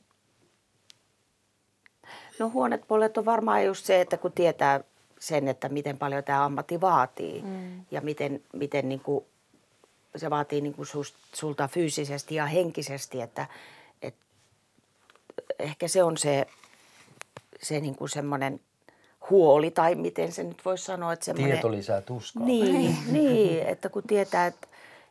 [2.40, 4.84] No huonot puolet on varmaan just se, että kun tietää
[5.20, 7.86] sen, että miten paljon tämä ammatti vaatii mm.
[7.92, 9.26] ja miten, miten niin kuin
[10.16, 10.88] se vaatii niin kuin
[11.34, 13.48] sulta fyysisesti ja henkisesti, että,
[14.02, 14.26] että
[15.60, 16.48] ehkä se on se,
[17.64, 18.60] se niin kuin semmoinen–
[19.30, 21.14] huoli tai miten se nyt voisi sanoa.
[21.14, 22.46] Että Tieto lisää tuskaa.
[22.46, 24.68] Niin, niin, että kun tietää, että,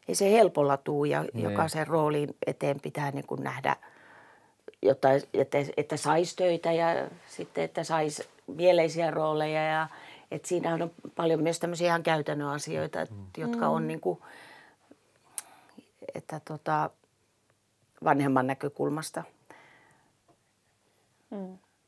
[0.09, 1.51] ei se helpolla tuu ja Niin.
[1.51, 3.77] jokaisen roolin eteen pitää niin kuin nähdä,
[4.83, 9.89] jotta, että, että saisi töitä ja sitten, että saisi mieleisiä rooleja ja
[10.31, 14.19] että siinä on paljon myös tämmöisiä ihan käytännön asioita, että, jotka on niin kuin,
[16.15, 16.91] että tota,
[18.05, 19.25] vanhemman näkökulmasta.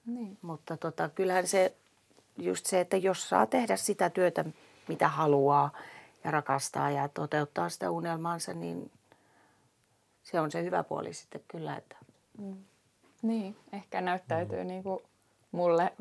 [0.07, 0.39] Niin.
[0.43, 1.75] Mutta tota, kyllähän se
[2.39, 4.45] just se, että jos saa tehdä sitä työtä,
[4.89, 5.71] mitä haluaa
[6.25, 8.91] ja rakastaa ja toteuttaa sitä unelmaansa, niin
[10.23, 11.77] se on se hyvä puoli sitten kyllä.
[11.77, 11.97] Että.
[13.23, 15.01] Niin, ehkä näyttäytyy niin kuin
[15.53, 15.93] mulle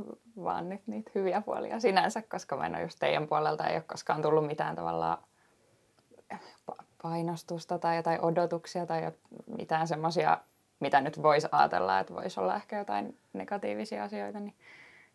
[0.43, 3.83] vaan nyt niitä hyviä puolia sinänsä, koska mä en ole just teidän puolelta, ei ole
[3.87, 5.17] koskaan tullut mitään tavallaan
[6.71, 9.11] pa- painostusta tai jotain odotuksia tai
[9.57, 10.37] mitään semmoisia,
[10.79, 14.55] mitä nyt voisi ajatella, että voisi olla ehkä jotain negatiivisia asioita, niin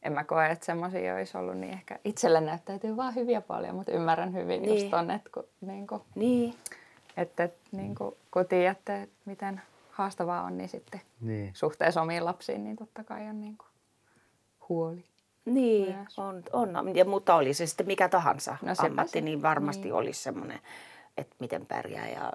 [0.02, 3.92] en mä koe, että semmoisia olisi ollut, niin ehkä itselle näyttäytyy vaan hyviä puolia, mutta
[3.92, 4.68] ymmärrän hyvin niin.
[4.70, 4.90] just Niin.
[4.90, 6.54] ton, että kun, niin kuin, Niin,
[7.16, 11.50] että, että niin kuin, kun tiedätte, että miten haastavaa on, niin sitten Niin.
[11.54, 13.68] suhteessa omiin lapsiin, niin totta kai on niin kuin
[14.68, 15.04] huoli.
[15.44, 16.18] niin Myös.
[16.18, 16.96] on, on.
[16.96, 19.20] Ja, mutta oli se sitten mikä tahansa No ammatti, se.
[19.20, 19.94] niin varmasti Niin.
[19.94, 20.58] olisi semmoinen,
[21.16, 22.32] että miten pärjää ja,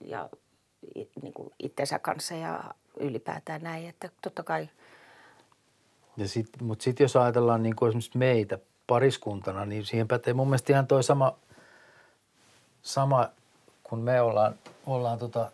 [0.00, 0.28] ja
[1.22, 2.64] niin kuin itsensä kanssa ja
[3.00, 3.88] ylipäätään näin.
[3.88, 4.68] Että totta kai,
[6.16, 10.48] Ja sit, mutta sitten jos ajatellaan niin kuin esimerkiksi meitä pariskuntana, niin siihen pätee mun
[10.48, 11.36] mielestä ihan toi sama,
[12.82, 13.28] sama
[13.82, 14.54] kun me ollaan,
[14.86, 15.52] ollaan tota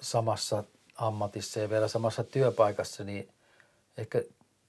[0.00, 0.64] samassa
[0.96, 3.28] ammatissa ja vielä samassa työpaikassa, niin
[3.96, 4.22] ehkä,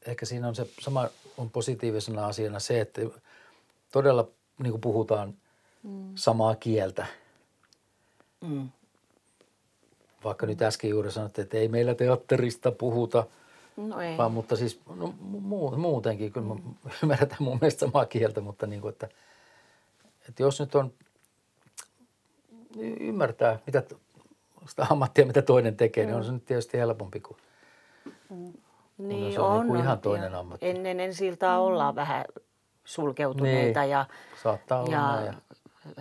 [0.05, 3.01] ehkä siinä on se sama on positiivisena asiana se, että
[3.91, 4.27] todella
[4.59, 5.33] niin kuin puhutaan
[5.83, 6.11] mm.
[6.15, 7.05] samaa kieltä.
[8.41, 8.69] mm,
[10.23, 13.27] Vaikka nyt äsken juuri sanottiin, että ei meillä teatterista puhuta,
[13.77, 14.17] no ei.
[14.17, 16.61] vaan, mutta siis no, mu- muutenkin, kyllä me
[17.03, 19.09] ymmärretään mun mielestä samaa kieltä, mutta niin kuin, että,
[20.29, 20.93] että jos nyt on,
[22.99, 23.83] ymmärtää mitä,
[24.67, 27.37] sitä ammattia, mitä toinen tekee, niin on se nyt tietysti helpompi kuin
[28.97, 30.69] Niin se on niinku ihan ja toinen ammatti.
[30.69, 32.25] Ennen ensi iltaa ollaan vähän
[32.85, 34.05] sulkeutuneita Niin, ja,
[34.43, 35.25] saattaa olla ja, näin.
[35.25, 35.33] Ja,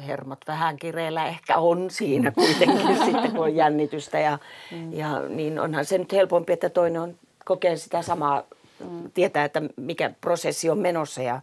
[0.03, 4.18] hermot vähän kireellä ehkä on siinä kuitenkin sitten, kun on jännitystä.
[4.18, 4.39] Ja,
[4.73, 4.93] Mm.
[4.93, 8.43] ja niin onhan se nyt helpompi, että toinen on, kokee sitä samaa,
[8.91, 9.11] Mm.
[9.14, 11.41] tietää, että mikä prosessi on menossa ja,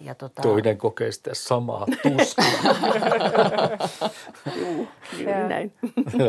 [0.00, 2.44] ja tota, toinen kokee sitä samaa tuskaa.
[5.48, 5.72] näin.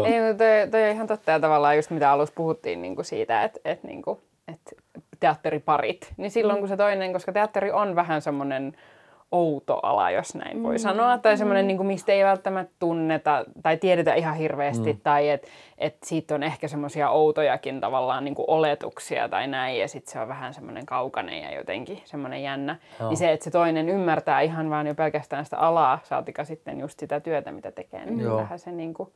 [0.06, 3.06] Ei, mutta toi, toi on ihan totta ja tavallaan just mitä alussa puhuttiin niin kuin
[3.06, 4.72] siitä, että, että, niin kuin, että
[5.20, 8.78] teatteriparit, niin silloin kun se toinen, koska teatteri on vähän semmoinen
[9.36, 13.78] outo ala, jos näin voi sanoa, tai semmoinen, niin kuin, mistä ei välttämättä tunneta tai
[13.78, 15.00] tiedetä ihan hirveästi, mm.
[15.04, 19.88] tai että et siitä on ehkä semmoisia outojakin tavallaan niin kuin oletuksia tai näin, ja
[19.88, 22.76] sitten se on vähän semmoinen kaukainen ja jotenkin semmoinen jännä.
[23.00, 23.10] Joo.
[23.10, 27.00] Niin se, että se toinen ymmärtää ihan vaan jo pelkästään sitä alaa, saatika sitten just
[27.00, 28.38] sitä työtä, mitä tekee, niin Joo.
[28.38, 29.10] vähän se niin kuin,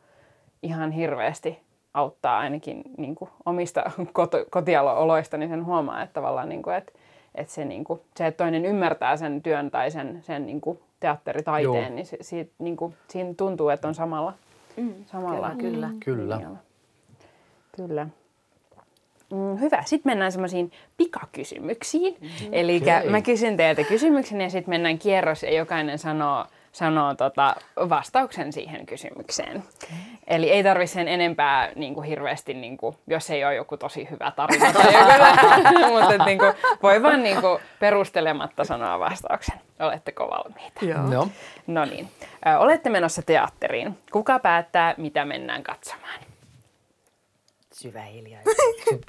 [0.64, 1.60] ihan hirveästi
[1.94, 6.92] auttaa ainakin niin kuin omista koto, kotioloista, niin sen huomaa, että tavallaan niin kuin, että,
[7.40, 10.80] että se, niin kuin, se, että toinen ymmärtää sen työn tai sen, sen niin kuin
[11.00, 11.96] teatteritaiteen, Joo.
[11.96, 14.34] niin se, siitä, niin kuin, siinä tuntuu, että on samalla,
[15.06, 15.90] samalla kyllä, kyllä.
[16.06, 16.36] Kyllä.
[16.36, 16.60] linjalla.
[17.76, 18.08] Kyllä.
[19.34, 19.84] Mm, hyvä.
[19.86, 22.18] Sitten mennään semmoisiin pikakysymyksiin.
[22.22, 22.50] Mm-hmm.
[22.52, 23.10] Eli Okei.
[23.10, 26.46] mä kysyn teiltä kysymyksen ja sitten mennään kierros ja jokainen sanoo,
[26.80, 27.56] sanoo tota
[27.90, 29.64] vastauksen siihen kysymykseen.
[30.28, 34.08] Eli ei tarvitse sen enempää niin kuin hirveästi, niin kuin, jos ei ole joku tosi
[34.12, 36.54] hyvä tarina tai joku, mutta et, niin kuin,
[36.84, 39.62] voi vaan niin kuin, perustelematta sanoa vastauksen.
[39.80, 40.86] Oletteko valmiita?
[40.86, 41.12] Joo.
[41.12, 41.28] Joo.
[41.68, 42.12] No niin.
[42.60, 43.98] Olette menossa teatteriin.
[44.12, 46.20] Kuka päättää, mitä mennään katsomaan?
[47.72, 48.56] Syvä hiljaisuus.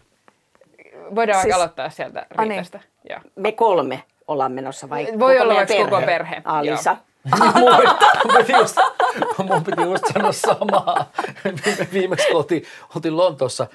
[1.14, 1.54] Voidaan siis...
[1.54, 2.26] Aloittaa sieltä.
[2.38, 2.80] Riitasta.
[3.10, 3.20] Joo.
[3.36, 6.96] Me kolme ollaan menossa vai Voi olla vaikka koko perhe, Alisa.
[8.24, 8.76] Mun, piti just,
[9.38, 11.10] mun piti just sanoa samaa.
[11.44, 12.62] Viime, viimeksi kun oltiin,
[12.94, 13.66] oltiin Lontoossa,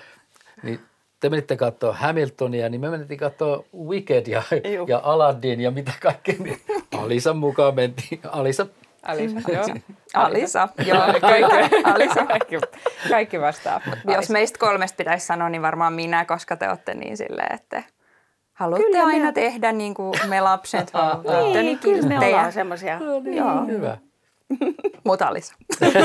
[0.63, 0.79] niin
[1.19, 4.43] te menitte katsoa Hamiltonia, niin me menettiin katsoa Wicked ja,
[4.87, 6.35] ja Aladdin ja mitä kaikkea.
[6.39, 6.61] Niin
[6.97, 8.19] Alisan mukaan mentiin.
[8.31, 8.67] Alisa,
[9.03, 9.65] Alisa, joo.
[10.13, 12.25] Alisa, joo, kaikki, Alisa.
[12.25, 12.55] Kaikki,
[13.09, 13.81] kaikki vastaa.
[14.13, 17.83] Jos meistä kolmesta pitäisi sanoa, niin varmaan minä, koska te olette niin silleen, että
[18.55, 21.53] haluatte Kyllä kyllä me- aina tehdä niin kuin me lapset halutaan.
[21.53, 22.27] Niin, kyllä me teidän.
[22.27, 22.99] ollaan semmoisia.
[23.35, 23.65] Joo.
[23.65, 23.97] hyvä.
[25.05, 25.55] Mutta Alisa.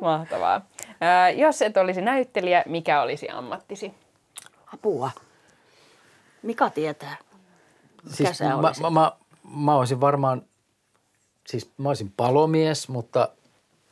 [0.00, 0.60] Mahtavaa.
[0.90, 3.94] Ö, jos et olisi näyttelijä, mikä olisi ammattisi?
[4.74, 5.10] Apua.
[6.42, 7.16] Mika tietää.
[8.04, 9.12] Mikä Siis sä mä, mä, mä,
[9.56, 10.42] mä olisin varmaan,
[11.46, 13.28] siis mä olisin palomies, mutta,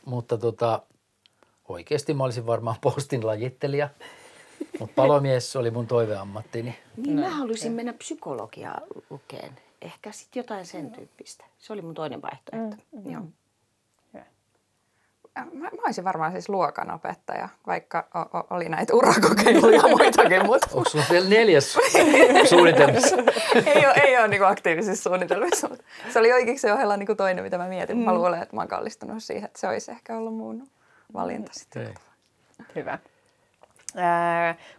[0.05, 0.83] mutta tota,
[1.69, 3.89] oikeasti mä olisin varmaan postin lajittelija.
[4.79, 6.79] Mutta palomies oli mun toiveammattini.
[6.97, 9.53] Niin mä haluaisin mennä psykologiaa lukeen.
[9.83, 11.45] Ehkä sitten jotain sen tyyppistä.
[11.59, 12.77] Se oli mun toinen vaihtoehto.
[12.93, 13.23] Mm, Joo.
[14.15, 14.25] Hyvä.
[15.53, 20.91] mä, mä olisin varmaan siis luokanopettaja, vaikka o, o, oli näitä urakokeiluja muitakin, mutta Onko
[20.91, 21.79] sulla vielä neljäs
[22.49, 23.17] suunnitelmassa?
[23.75, 25.69] ei ole, ei ole niin aktiivisissa suunnitelmissa.
[25.69, 27.99] Mutta se oli oikeiksi ohella niin toinen, mitä mä mietin.
[27.99, 30.67] Mä luulen, että mä oon kallistunut siihen, että se olisi ehkä ollut mun
[31.15, 31.95] valinta sitten.
[32.75, 32.99] Hyvä.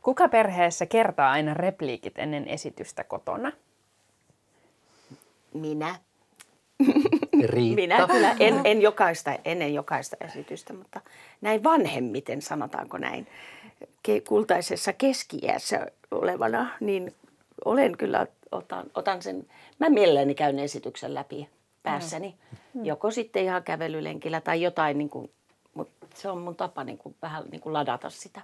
[0.01, 3.51] Kuka perheessä kertaa aina repliikit ennen esitystä kotona?
[5.53, 5.95] Minä.
[7.43, 7.75] Riitta.
[7.75, 11.01] Minä kyllä, en, en jokaista, ennen jokaista esitystä, mutta
[11.41, 13.27] näin vanhemmiten, sanotaanko näin,
[14.27, 15.41] kultaisessa keski
[16.11, 17.15] olevana, niin
[17.65, 19.45] olen kyllä, otan, otan sen,
[19.79, 21.49] mä mielelläni käyn esityksen läpi
[21.83, 22.35] päässäni.
[22.83, 25.31] Joko sitten ihan kävelylenkillä tai jotain, niin kuin,
[25.75, 28.41] mutta se on mun tapa niin kuin, vähän niin kuin ladata sitä.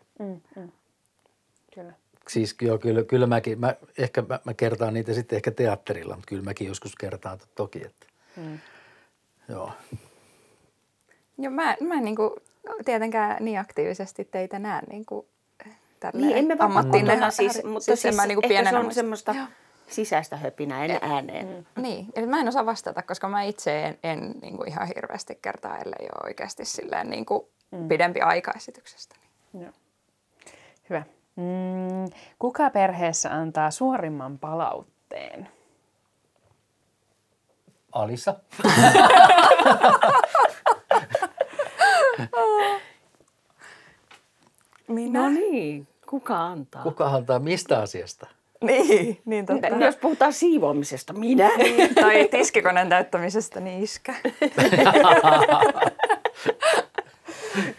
[1.75, 1.93] Kyllä.
[2.27, 6.29] Siis joo, kyllä, kyllä mäkin, mä, ehkä mä, mä kertaan niitä sitten ehkä teatterilla, mutta
[6.29, 8.07] kyllä mäkin joskus kertaan to- toki, että
[8.37, 8.59] mm.
[9.49, 9.71] joo.
[11.37, 12.31] Joo, mä, mä en niin kuin,
[12.85, 15.25] tietenkään niin aktiivisesti teitä näe niin kuin,
[16.13, 19.35] Niin, emme kotona siis, mutta siis, siis mä niin kuin ehkä se on semmoista
[19.91, 21.67] sisäistä höpinää, en ääneen.
[21.75, 25.39] Niin, eli mä en osaa vastata, koska mä itse en, en niin kuin ihan hirveästi
[25.41, 27.45] kertaa, ellei ole oikeasti silleen niin kuin
[27.87, 29.15] pidempi aika esityksestä.
[29.53, 29.71] Joo.
[30.89, 31.03] Hyvä.
[31.35, 35.47] Mm, kuka perheessä antaa suorimman palautteen?
[37.91, 38.35] Alissa?
[44.87, 45.21] Minä?
[45.21, 46.83] No niin, kuka antaa?
[46.83, 48.27] Kuka antaa mistä asiasta?
[48.67, 49.67] Niin, niin totta.
[49.67, 51.49] Jos puhutaan siivoamisesta, minä.
[52.01, 54.13] tai tiskikoneen täyttämisestä, niin iskä.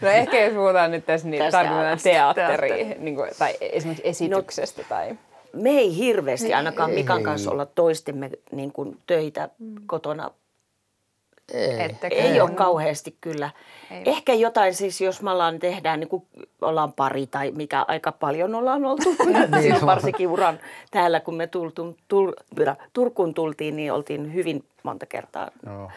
[0.01, 2.09] No ehkä jos puhutaan nyt tässä, niin Tästä tarkoitetaan alasta.
[2.09, 2.99] teatteri, Teatteri.
[2.99, 4.81] niin kuin, tai esimerkiksi esityksestä.
[4.81, 5.17] No, tai...
[5.53, 6.95] Me ei hirveästi ainakaan Ei.
[6.95, 9.49] Mikan kanssa olla toistemme niin kuin töitä
[9.85, 10.31] kotona.
[11.53, 11.81] Ei.
[11.81, 12.15] Ettekö?
[12.15, 13.49] Ei ole kauheasti kyllä.
[13.91, 14.01] Ei.
[14.05, 16.25] Ehkä jotain siis, jos me ollaan, tehdään, niin kuin
[16.61, 19.15] ollaan pari tai mikä aika paljon ollaan oltu.
[19.61, 20.59] Silloin varsinkin uran
[20.91, 22.31] täällä, kun me tultu, tul,
[22.93, 25.91] Turkuun tultiin, niin oltiin hyvin monta kertaa Joo.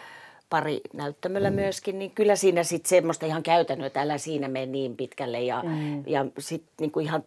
[0.51, 1.57] pari näyttämöllä mm.
[1.57, 5.63] myöskin, niin kyllä siinä sitten semmoista ihan käytännöä, että älä siinä mene niin pitkälle ja,
[5.63, 6.03] mm.
[6.07, 7.25] ja sitten niinku ihan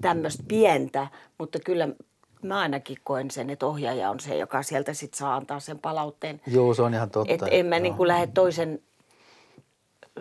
[0.00, 1.06] tämmöistä pientä,
[1.38, 1.88] mutta kyllä
[2.46, 6.40] mä ainakin koen sen, että ohjaaja on se, joka sieltä sitten saa antaa sen palautteen.
[6.46, 7.34] Joo, se on ihan totta.
[7.34, 8.82] Että en mä niinku lähde toisen,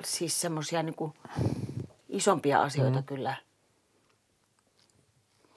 [0.03, 1.13] siis semmoisia niinku
[2.09, 3.05] isompia asioita mm.
[3.05, 3.35] kyllä.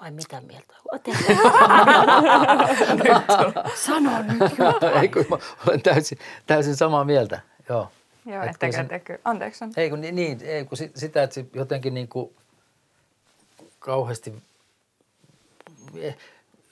[0.00, 0.74] Vai mitä mieltä?
[3.84, 4.96] Sano nyt jotain.
[5.02, 5.36] Ei kun mä
[5.68, 7.40] olen täysin, täysin samaa mieltä.
[7.68, 7.88] Joo.
[8.26, 9.20] Joo, Et ettekä kyllä te kyllä.
[9.24, 9.64] Anteeksi.
[9.64, 12.30] on- Ei kun niin, niin ei, kun si- sitä, että se jotenkin niin kuin
[13.78, 14.34] kauheasti,
[15.96, 16.14] ei,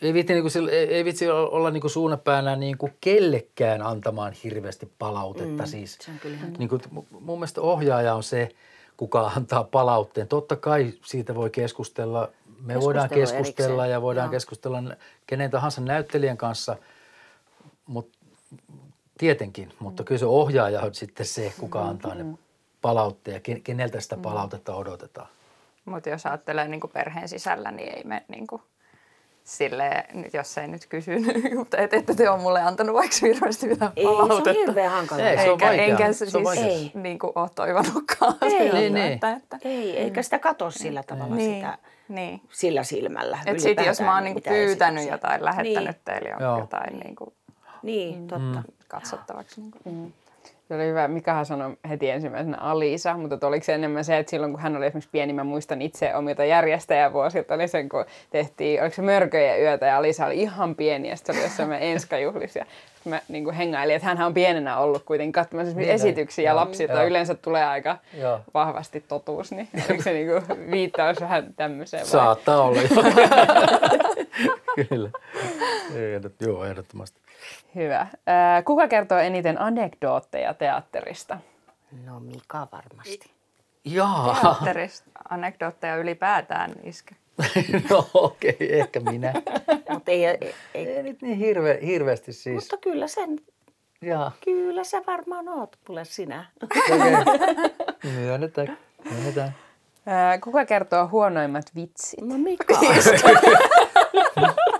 [0.03, 4.93] ei viitsi, niin kuin, ei, vitsi olla niin kuin suunnapäänä niin kuin kellekään antamaan hirveästi
[4.99, 5.63] palautetta.
[5.63, 8.49] Mm, siis, se on kyllä ihan niin kuin, mu- mun mielestä ohjaaja on se,
[8.97, 10.29] kuka antaa palautteen.
[10.29, 12.29] Totta kai siitä voi keskustella.
[12.61, 14.31] Me voidaan keskustella erikseen, ja voidaan joo.
[14.31, 14.83] keskustella
[15.27, 16.77] kenen tahansa näyttelijän kanssa,
[17.87, 18.17] mutta
[19.19, 22.25] Tietenkin, mutta kyllä se ohjaaja on sitten se, kuka antaa ne
[22.83, 25.29] palautteen ja ken- keneltä sitä palautetta odotetaan.
[25.85, 28.63] Mutta jos ajattelee niin perheen sisällä, niin ei me niin kuin,
[29.47, 31.11] silleen, nyt jos ei nyt kysy,
[31.59, 34.61] mutta et, ette te ole mulle antanut vaikka hirveästi mitään Ei, se on palautetta.
[34.61, 35.23] hirveän hankala.
[35.23, 35.87] Ei, se on Eikä, vaikeaa.
[35.87, 36.59] enkä Se siis.
[36.59, 36.91] Ei.
[36.95, 38.35] niin kuin ole toivonutkaan.
[38.43, 39.13] Ei, niin, niin.
[39.13, 41.79] Että, että, Ei, eikä sitä katso sillä tavalla niin, sitä,
[42.09, 42.41] niin.
[42.51, 43.39] sillä silmällä.
[43.47, 45.15] Et sit jos mä oon mitään pyytänyt esityksiä.
[45.15, 46.59] jotain, lähettänyt Niin, teille Joo.
[46.59, 47.33] jotain niinku
[47.83, 48.63] niin totta.
[48.89, 49.61] katsottavaksi.
[49.61, 50.13] Niinku.
[50.69, 51.09] Se oli hyvä.
[51.09, 54.87] Mikahan sanoi heti ensimmäisenä Alisa, mutta oliko se enemmän se, että silloin kun hän oli
[54.87, 59.87] esimerkiksi pieni, mä muistan itse omilta järjestäjävuosilta, oli sen kun tehtiin, oliko se Mörköjen yötä
[59.87, 62.65] ja Alisa oli ihan pieni ja sitten se oli jossain meidän enskajuhlissa.
[63.07, 66.57] Mä niin kuin hengailin, että hän on pienenä ollut kuitenkin katsomassa Niin, esityksiä ja joo,
[66.57, 67.05] lapsilta joo.
[67.07, 68.41] yleensä tulee aika Joo.
[68.55, 72.11] vahvasti totuus, niin oliko se niin kuin viittaus vähän tämmöiseen vai?
[72.11, 72.89] Saattaa olla jo.
[74.89, 75.11] Kyllä.
[75.95, 77.21] Ehdot, joo, ehdottomasti.
[77.75, 78.07] Hyvä.
[78.65, 81.39] Kuka kertoo eniten anekdootteja teatterista?
[82.05, 83.31] No Mika varmasti.
[83.85, 87.15] Jaa, Teatterista anekdootteja ylipäätään iskä.
[87.91, 89.33] no okei, okay, ehkä minä.
[89.93, 92.55] Mutta ei, ei, ei, Ei nyt niin hirve, hirveästi siis.
[92.55, 93.39] mutta kyllä sen,
[94.03, 96.47] Jaa, kyllä sä varmaan oot, kuule sinä.
[96.63, 96.99] okei.
[98.17, 98.79] Myönnetään,
[99.11, 99.55] myönnetään.
[100.07, 102.21] Ää, Kuka kertoo huonoimmat vitsit?
[102.21, 102.79] No Mika.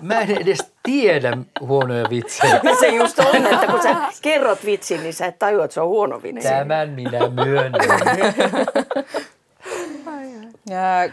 [0.01, 2.61] Mä en edes tiedä huonoja vitsejä.
[2.81, 5.89] se just on, että kun sä kerrot vitsin, niin sä et tajua, että se on
[5.89, 6.49] huono vitsi.
[6.49, 7.81] Tämän minä myönnän.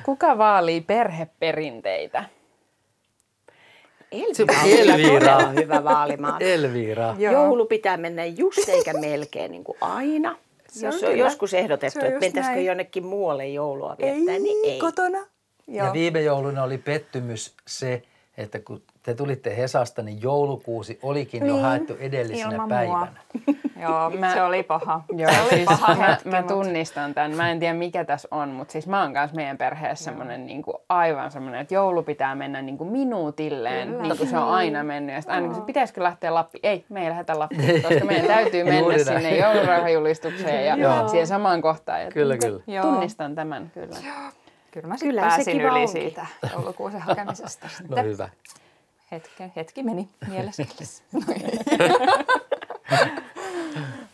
[0.05, 2.23] Kuka vaalii perheperinteitä?
[4.11, 5.19] Elvira on Elvira.
[5.35, 6.41] todella hyvä vaalimaan.
[6.41, 7.15] Elvira.
[7.17, 7.33] Joo.
[7.33, 10.35] Joulu pitää mennä just eikä melkein niin kuin aina.
[10.67, 12.65] Se Jos on joskus ehdotettu, Se on että mentäisikö näin.
[12.65, 14.79] jonnekin muualle joulua viettää, niin ei.
[14.79, 15.17] kotona.
[15.67, 15.87] Joo.
[15.87, 18.01] Ja viime jouluna oli pettymys se,
[18.37, 23.07] että kun te tulitte Hesasta, niin joulukuusi olikin jo Niin, haettu edellisenä ilman päivänä.
[23.81, 25.01] Joo, Mä- se oli paha.
[25.15, 27.35] Joo, se oli siis paha mä, hetki, mä mut- tunnistan tämän.
[27.35, 30.61] Mä en tiedä mikä tässä on, mutta siis mä oon kanssa meidän perheessä semmoinen niin
[30.61, 34.01] kuin, aivan semmoinen, että joulu pitää mennä niin kuin minuutilleen, Kyllä.
[34.01, 35.15] niin kuin se on aina mennyt.
[35.15, 38.27] Ja sitten aina kun se pitäisikö lähteä Lappi, ei, me ei lähdetä Lappiin, koska meidän
[38.27, 41.07] täytyy mennä Juuri sinne joulurauhajulistukseen ja Joo.
[41.07, 42.01] siihen samaan kohtaan.
[42.03, 42.59] Ja Kyllä, kyllä.
[42.67, 42.83] Joo.
[42.85, 43.95] Tunnistan tämän kyllä.
[44.73, 45.87] Kyllä mä sitten se pääsin kiva yli onkin.
[45.87, 47.69] siitä joulukuusen hakemisesta.
[47.89, 48.29] No hyvä.
[49.11, 50.65] hetki, hetki meni mielessä.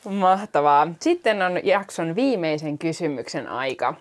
[0.09, 0.87] Mahtavaa.
[0.99, 3.93] Sitten on jakson viimeisen kysymyksen aika.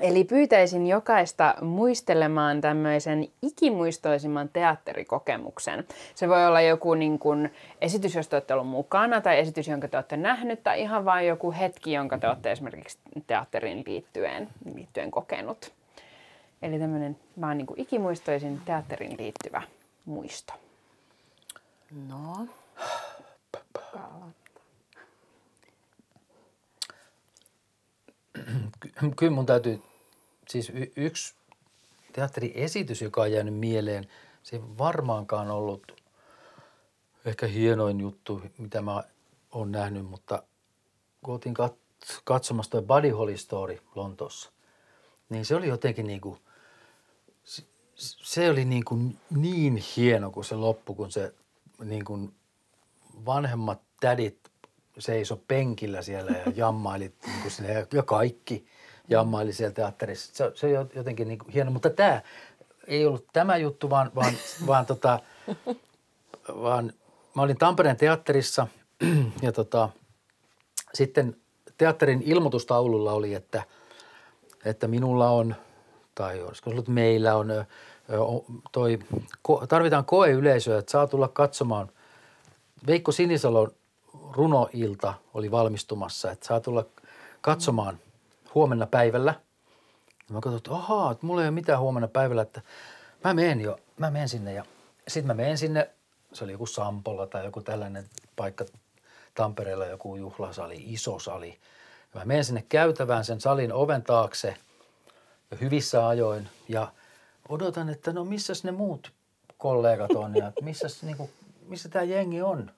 [0.00, 5.84] Eli pyytäisin jokaista muistelemaan tämmöisen ikimuistoisimman teatterikokemuksen.
[6.14, 9.88] Se voi olla joku niin kuin esitys, jos te olette ollut mukana, tai esitys, jonka
[9.88, 15.10] te olette nähnyt, tai ihan vain joku hetki, jonka te olette esimerkiksi teatteriin liittyen, liittyen
[15.10, 15.77] kokenut.
[16.62, 19.62] Eli tämmöinen vaan niin kuin ikimuistoisin teatteriin liittyvä
[20.04, 20.52] muisto.
[22.08, 22.46] No,
[28.80, 29.82] Ky- Kyllä mun täytyy,
[30.48, 31.34] siis y- yksi
[32.12, 34.08] teatteriesitys, joka on jäänyt mieleen,
[34.42, 36.02] se ei varmaankaan ollut
[37.24, 39.02] ehkä hienoin juttu, mitä mä
[39.52, 40.42] oon nähnyt, mutta
[41.24, 44.50] kun oltiin kat- katsomassa toi Buddy Holly Story Lontoossa,
[45.28, 46.38] niin se oli jotenkin niin kuin,
[47.98, 51.34] se, oli niin, kuin niin hieno kuin se loppu, kun se
[51.84, 52.34] niin kuin
[53.26, 54.38] vanhemmat tädit
[54.98, 58.66] seiso penkillä siellä ja jammaili niin kuin sinne, ja kaikki
[59.08, 60.34] jammaili siellä teatterissa.
[60.34, 62.22] Se, se on jotenkin niin kuin hieno, mutta tämä
[62.86, 64.34] ei ollut tämä juttu, vaan, vaan,
[64.66, 65.20] vaan, tota,
[66.48, 66.92] vaan
[67.34, 68.66] mä olin Tampereen teatterissa
[69.42, 69.88] ja tota,
[70.94, 71.36] sitten
[71.78, 73.62] teatterin ilmoitustaululla oli, että,
[74.64, 75.54] että minulla on,
[76.18, 77.48] tai olisiko ollut meillä on,
[78.72, 78.98] toi,
[79.68, 81.90] tarvitaan koeyleisöä, että saa tulla katsomaan.
[82.86, 83.70] Veikko Sinisalon
[84.32, 86.84] runoilta oli valmistumassa, että saa tulla
[87.40, 87.98] katsomaan
[88.54, 89.34] huomenna päivällä.
[90.28, 92.62] Ja mä katsoin, että ahaa, että mulla ei ole mitään huomenna päivällä, että
[93.24, 94.64] mä menen jo, mä menen sinne ja
[95.08, 95.90] sitten mä menen sinne,
[96.32, 98.04] se oli joku Sampolla tai joku tällainen
[98.36, 98.64] paikka
[99.34, 101.58] Tampereella, joku juhlasali, iso sali.
[102.14, 104.56] Ja mä menen sinne käytävään sen salin oven taakse
[105.60, 106.92] hyvissä ajoin ja
[107.48, 109.12] odotan, että no missäs ne muut
[109.58, 111.30] kollegat on ja missäs, niinku,
[111.66, 112.70] missä tämä jengi on.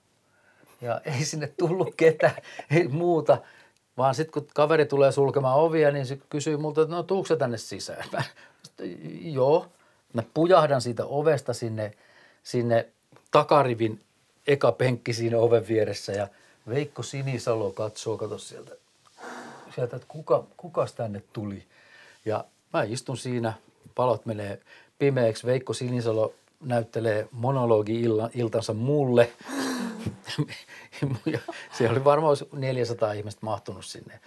[0.81, 2.35] Ja ei sinne tullut ketään,
[2.71, 3.37] ei muuta.
[3.97, 7.57] Vaan sitten kun kaveri tulee sulkemaan ovia, niin se kysyy multa, että no tuukse tänne
[7.57, 8.09] sisään?
[8.11, 8.23] Mä,
[9.21, 9.67] joo.
[10.13, 11.93] Mä pujahdan siitä ovesta sinne,
[12.43, 12.89] sinne
[13.31, 14.01] takarivin
[14.47, 16.27] eka penkki siinä oven vieressä ja
[16.69, 18.75] Veikko Sinisalo katsoo, kato sieltä,
[19.75, 21.63] sieltä että kuka, kukas tänne tuli.
[22.25, 23.53] Ja mä istun siinä,
[23.95, 24.59] palot menee
[24.99, 29.31] pimeäksi, Veikko Sinisalo näyttelee monologi-iltansa mulle.
[31.77, 34.19] siellä oli varmaan olisi 400 ihmistä mahtunut sinne.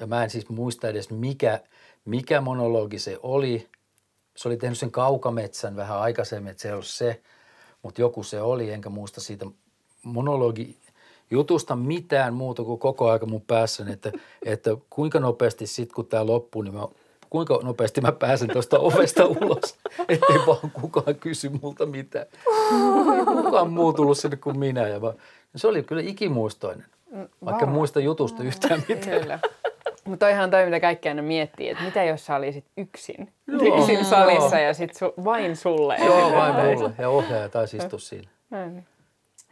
[0.00, 1.60] Ja mä en siis muista edes mikä,
[2.04, 3.68] mikä monologi se oli.
[4.36, 7.22] Se oli tehnyt sen kaukametsän vähän aikaisemmin, että se ei ollut se,
[7.82, 9.46] mutta joku se oli, enkä muista siitä
[10.02, 10.76] monologi
[11.30, 14.12] jutusta mitään muuta kuin koko aika mun päässäni, että,
[14.44, 16.88] että kuinka nopeasti sitten kun tämä loppuu, niin mä,
[17.34, 19.78] kuinka nopeasti mä pääsen tuosta ovesta ulos,
[20.08, 22.26] ettei vaan kukaan kysy multa mitään.
[23.24, 24.88] Kukaan muu tullut sinne kuin minä.
[24.88, 25.12] Ja mä,
[25.56, 26.86] se oli kyllä ikimuistoinen,
[27.44, 29.20] vaikka muista jutusta yhtään mitään.
[29.20, 29.38] Kyllä.
[30.04, 33.78] Mutta toihan toi, mitä kaikki aina miettii, että mitä jos sä olisit yksin, Joo.
[33.78, 34.66] yksin salissa Joo.
[34.66, 35.96] ja sit su, vain sulle.
[35.96, 36.92] Joo, vain mulle.
[36.98, 38.28] Ja ohjaaja taisi istua siinä.
[38.50, 38.86] No niin.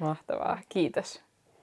[0.01, 1.23] Mahtavaa, kiitos.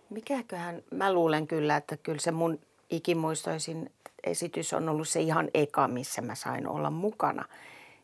[0.09, 2.59] mikäköhän, mä luulen kyllä, että kyllä se mun
[2.89, 3.91] ikimuistoisin
[4.23, 7.45] esitys on ollut se ihan eka, missä mä sain olla mukana,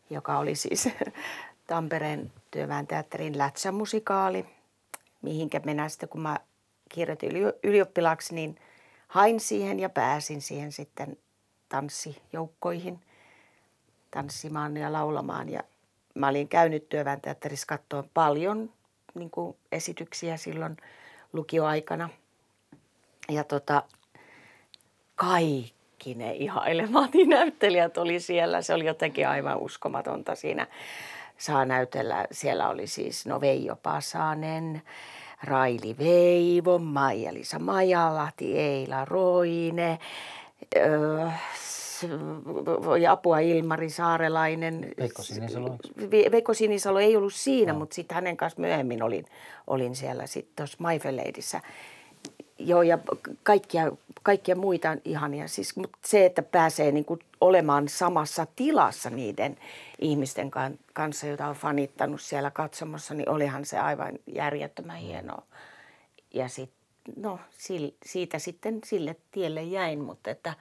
[0.09, 0.89] joka oli siis
[1.68, 4.45] Tampereen työväen teatterin lätsämusikaali,
[5.22, 6.39] mihinkä minä sitten, kun mä
[6.89, 8.59] kirjoitin yli- ylioppilaaksi, niin
[9.07, 11.18] hain siihen ja pääsin siihen sitten
[11.70, 12.99] tanssijoukkoihin
[14.11, 15.49] tanssimaan ja laulamaan.
[15.49, 15.63] Ja
[16.16, 18.74] mä olin käynyt työväen teatterissa katsoa paljon
[19.16, 20.78] niin kuin esityksiä silloin
[21.34, 22.09] lukioaikana.
[23.30, 23.84] Ja tota,
[25.16, 25.76] kaikki
[26.14, 28.62] ne ihailemat näyttelijät oli siellä.
[28.62, 30.68] Se oli jotenkin aivan uskomatonta siinä.
[31.38, 34.82] Saa näytellä, siellä oli siis no Veijo Pasanen,
[35.43, 39.99] Raili Veivo, Maija-Liisa Majalahti, Eila Roine,
[40.76, 41.28] öö,
[43.10, 44.91] apua Ilmari Saarelainen.
[44.97, 45.78] Veikko Sinisalo,
[46.32, 47.80] Veikko Sinisalo ei ollut siinä, no.
[47.80, 49.26] mutta sitten hänen kanssa myöhemmin olin,
[49.68, 51.62] olin siellä sitten tuossa My Fair Ladyssä.
[52.60, 52.97] Joo, ja
[53.43, 53.91] kaikkia,
[54.24, 55.47] kaikkia muita ihania.
[55.47, 59.58] Siis, mutta se, että pääsee niin kuin olemaan samassa tilassa niiden
[59.99, 60.51] ihmisten
[60.93, 65.43] kanssa, joita on fanittanut siellä katsomassa, niin olihan se aivan järjettömän hienoa.
[66.34, 66.72] Ja sit,
[67.16, 67.39] no,
[68.06, 70.53] siitä sitten sille tielle jäin, mutta että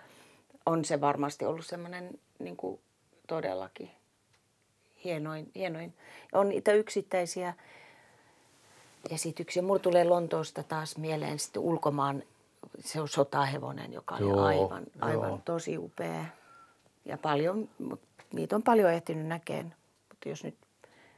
[0.67, 2.57] on se varmasti ollut semmoinen niin
[3.27, 3.91] todellakin
[5.05, 5.95] hienoin, hienoin.
[6.33, 7.55] On niitä yksittäisiä
[9.11, 9.63] esityksiä.
[9.63, 12.23] Mulla tulee Lontoosta taas mieleen sitten ulkomaan,
[12.79, 15.41] se on sotahevonen, joka oli joo, aivan, aivan joo.
[15.45, 16.25] tosi upea.
[17.05, 17.69] Ja paljon,
[18.33, 19.75] niitä on paljon ehtinyt näkeen.
[20.09, 20.57] Mutta jos nyt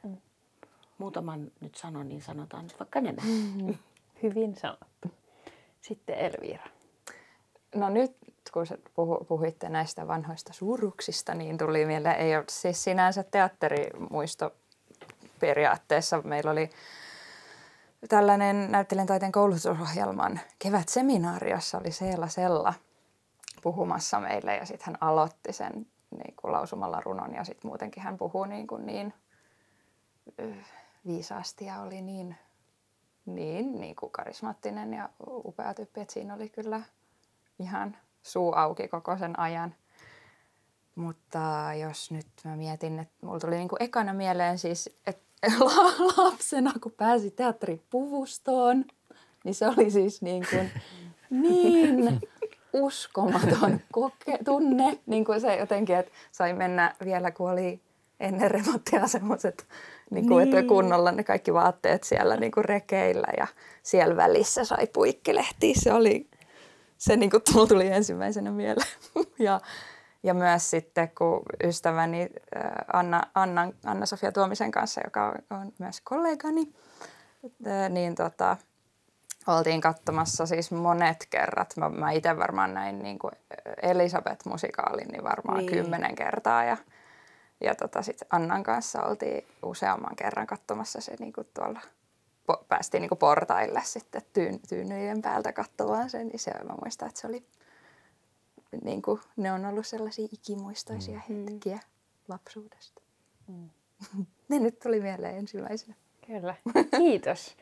[0.03, 0.17] mm.
[0.97, 3.21] muutaman nyt sanon, niin sanotaan nyt vaikka nämä.
[3.21, 3.75] Mm-hmm.
[4.23, 5.11] Hyvin sanottu.
[5.81, 6.63] Sitten Elvira.
[7.75, 8.11] No nyt
[8.53, 8.65] kun
[9.27, 14.51] puhuitte näistä vanhoista suruksista, niin tuli mieleen, ei ole siis sinänsä teatterimuisto
[15.39, 16.21] periaatteessa.
[16.21, 16.69] Meillä oli
[18.09, 22.73] tällainen näyttelijän taiteen koulutusohjelman kevätseminaari, jossa oli Seela Sella
[23.61, 28.17] puhumassa meille ja sitten hän aloitti sen niin kuin lausumalla runon ja sitten muutenkin hän
[28.17, 29.13] puhuu niin, kuin niin
[31.05, 32.35] viisaasti ja oli niin,
[33.25, 36.81] niin, niin kuin karismaattinen ja upea tyyppi, että siinä oli kyllä
[37.59, 39.75] ihan suu auki koko sen ajan.
[40.95, 41.39] Mutta
[41.81, 45.26] jos nyt mä mietin, että mulla tuli niin kuin ekana mieleen siis, että
[46.17, 48.85] lapsena, kun pääsi teatteripuvustoon,
[49.43, 50.71] niin se oli siis niin, kuin
[51.29, 52.19] niin
[52.73, 54.99] uskomaton koke- tunne.
[55.05, 57.81] Niin kuin se jotenkin, että sai mennä vielä, kun oli
[58.19, 59.67] ennen remonttia semmoiset,
[60.09, 60.57] niin kuin, niin.
[60.57, 63.47] että kunnolla ne kaikki vaatteet siellä niin kuin rekeillä ja
[63.83, 65.73] siellä välissä sai puikkelehtiä.
[65.77, 66.27] Se oli,
[66.97, 68.87] se niin kuin tuli ensimmäisenä mieleen.
[69.39, 69.61] ja
[70.23, 76.73] ja myös sitten, kun ystäväni äh, Anna, Anna, Anna-Sofia Tuomisen kanssa, joka on myös kollegani,
[77.67, 78.57] äh, niin tota,
[79.47, 81.77] oltiin katsomassa siis monet kerrat.
[81.77, 83.33] Mä, mä itse varmaan näin niin kuin
[83.81, 85.71] Elisabeth-musikaalin niin varmaan niin.
[85.71, 86.63] kymmenen kertaa.
[86.63, 86.77] Ja,
[87.61, 91.81] ja tota, sitten Annan kanssa oltiin useamman kerran katsomassa se niin kuin tuolla
[92.47, 97.07] po, päästiin niin kuin portaille sitten tyyn, tyynyjen päältä katsomaan sen, niin se, mä muistan,
[97.07, 97.45] että se oli
[98.83, 101.45] niin kuin, ne on ollut sellaisia ikimuistoisia mm.
[101.45, 101.79] hetkiä
[102.27, 103.01] lapsuudesta.
[103.47, 103.69] Mm.
[104.49, 105.95] ne nyt tuli mieleen ensimmäisenä.
[106.27, 106.55] Kyllä.
[106.97, 107.55] Kiitos.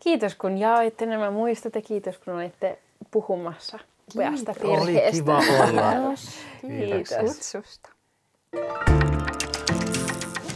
[0.00, 2.78] Kiitos kun jaoitte nämä muistot ja kiitos kun olitte
[3.10, 3.78] puhumassa
[4.14, 4.82] upeasta perheestä.
[4.82, 6.14] Oli kiva olla.
[6.60, 7.34] kiitos.
[7.34, 7.88] kutsusta.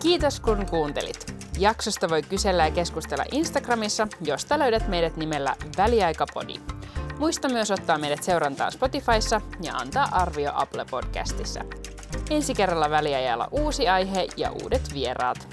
[0.03, 1.35] Kiitos kun kuuntelit.
[1.59, 6.78] Jaksosta voi kysellä ja keskustella Instagramissa, josta löydät meidät nimellä Väliaikapodi.
[7.19, 11.61] Muista myös ottaa meidät seurantaan Spotifyssa ja antaa arvio Apple Podcastissa.
[12.31, 15.49] Ensi kerralla väliajalla uusi aihe ja uudet vieraat.